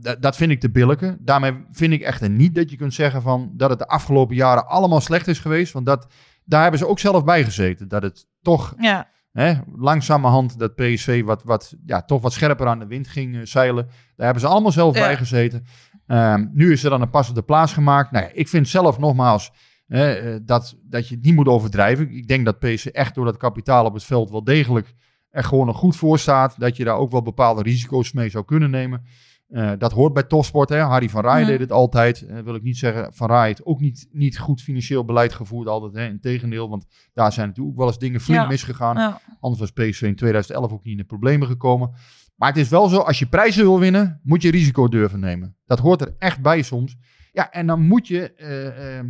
[0.00, 1.18] dat- dat vind ik te billijken.
[1.20, 4.66] Daarmee vind ik echter niet dat je kunt zeggen van dat het de afgelopen jaren
[4.68, 5.72] allemaal slecht is geweest.
[5.72, 6.06] Want dat,
[6.44, 7.88] daar hebben ze ook zelf bij gezeten.
[7.88, 12.78] Dat het toch Ja, hè, langzamerhand dat PSV wat, wat, ja, toch wat scherper aan
[12.78, 13.84] de wind ging eh, zeilen.
[13.86, 15.00] Daar hebben ze allemaal zelf Ja.
[15.00, 15.64] bij gezeten.
[16.06, 18.10] Ehm, nu is er dan een pas op de plaats gemaakt.
[18.10, 19.52] Nou ja, ik vind zelf nogmaals
[19.86, 22.10] eh, dat, dat je het niet moet overdrijven.
[22.10, 24.94] Ik denk dat PSV echt door dat kapitaal op het veld wel degelijk
[25.30, 26.54] er gewoon nog goed voor staat.
[26.60, 29.04] Dat je daar ook wel bepaalde risico's mee zou kunnen nemen.
[29.48, 30.68] Eh, dat hoort bij topsport.
[30.68, 30.78] Hè?
[30.78, 31.46] Harry van Rij Ja.
[31.46, 32.22] deed het altijd.
[32.26, 35.68] Eh, wil ik niet zeggen, Van Rij heeft ook niet, niet goed financieel beleid gevoerd
[35.68, 35.94] altijd.
[35.94, 36.06] Hè?
[36.08, 38.46] Integendeel, want daar zijn natuurlijk ook wel eens dingen flink Ja.
[38.48, 38.96] misgegaan.
[38.96, 39.20] ja.
[39.40, 41.90] Anders was PSV in 2011 ook niet in de problemen gekomen.
[42.36, 45.56] Maar het is wel zo, als je prijzen wil winnen, moet je risico durven nemen.
[45.66, 46.96] Dat hoort er echt bij soms.
[47.32, 49.06] Ja, en dan moet je eh, eh, eh,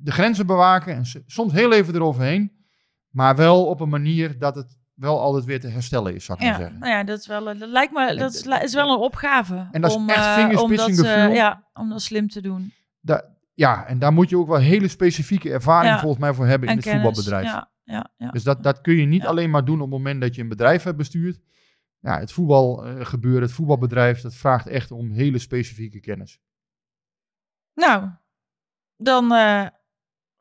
[0.00, 2.52] de grenzen bewaken en soms heel even eroverheen.
[3.10, 6.44] Maar wel op een manier dat het wel altijd weer te herstellen is, zou ik
[6.44, 6.78] maar Ja, zeggen.
[6.78, 9.68] nou ja, dat is wel, dat lijkt me, dat is, is wel een opgave.
[9.72, 12.40] En dat is om, echt eh, vingerspitsing om dat, eh, ja, om dat slim te
[12.40, 12.72] doen.
[13.00, 13.24] Da-
[13.54, 16.00] ja, en daar moet je ook wel hele specifieke ervaring Ja.
[16.00, 17.44] volgens mij voor hebben in het voetbalbedrijf.
[17.46, 18.30] Ja, ja, ja.
[18.30, 20.48] Dus dat, dat kun je niet alleen maar doen op het moment dat je een
[20.48, 21.40] bedrijf hebt bestuurd.
[22.00, 26.40] Ja, het voetbalgebeuren, het voetbalbedrijf, dat vraagt echt om hele specifieke kennis.
[27.74, 28.08] Nou,
[28.96, 29.66] dan eh,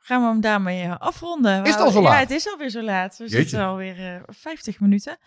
[0.02, 1.64] gaan we hem daarmee eh, afronden.
[1.64, 2.20] Is het al zo Ja, laat?
[2.20, 3.18] het is alweer zo laat.
[3.18, 3.38] We Jeetje.
[3.38, 5.18] zitten alweer eh 50 minuten.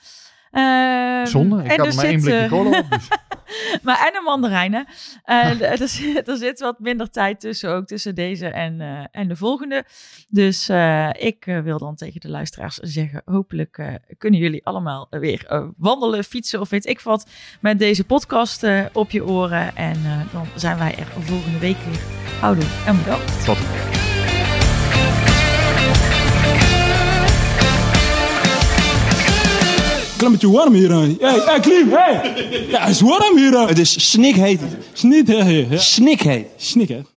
[0.50, 2.90] Ehm, Zonde, ik en had er maar één zit, blikje eh, cola op.
[2.90, 3.08] Dus.
[3.82, 4.86] maar en een mandarijnen.
[5.24, 9.28] Eh, er, zit, er zit wat minder tijd tussen, ook tussen deze en, eh, en
[9.28, 9.84] de volgende.
[10.28, 15.06] Dus eh, ik eh, wil dan tegen de luisteraars zeggen, hopelijk eh, kunnen jullie allemaal
[15.10, 19.76] weer eh, wandelen, fietsen of weet ik wat met deze podcast eh, op je oren.
[19.76, 22.00] En eh, dan zijn wij er volgende week weer.
[22.40, 23.44] Houdoe en bedankt.
[23.44, 23.58] Tot
[30.24, 30.90] Klimmetje warm hier.
[30.90, 31.14] hè.
[31.20, 32.34] Hey, hey, Klim, hey!
[32.68, 33.50] Ja, het is warm hier.
[33.52, 33.66] hè.
[33.66, 34.60] Het is snikheet.
[34.92, 35.66] Snikheet.
[35.70, 35.78] Ja.
[35.78, 36.46] Snikheet.
[36.56, 37.06] Snikheet.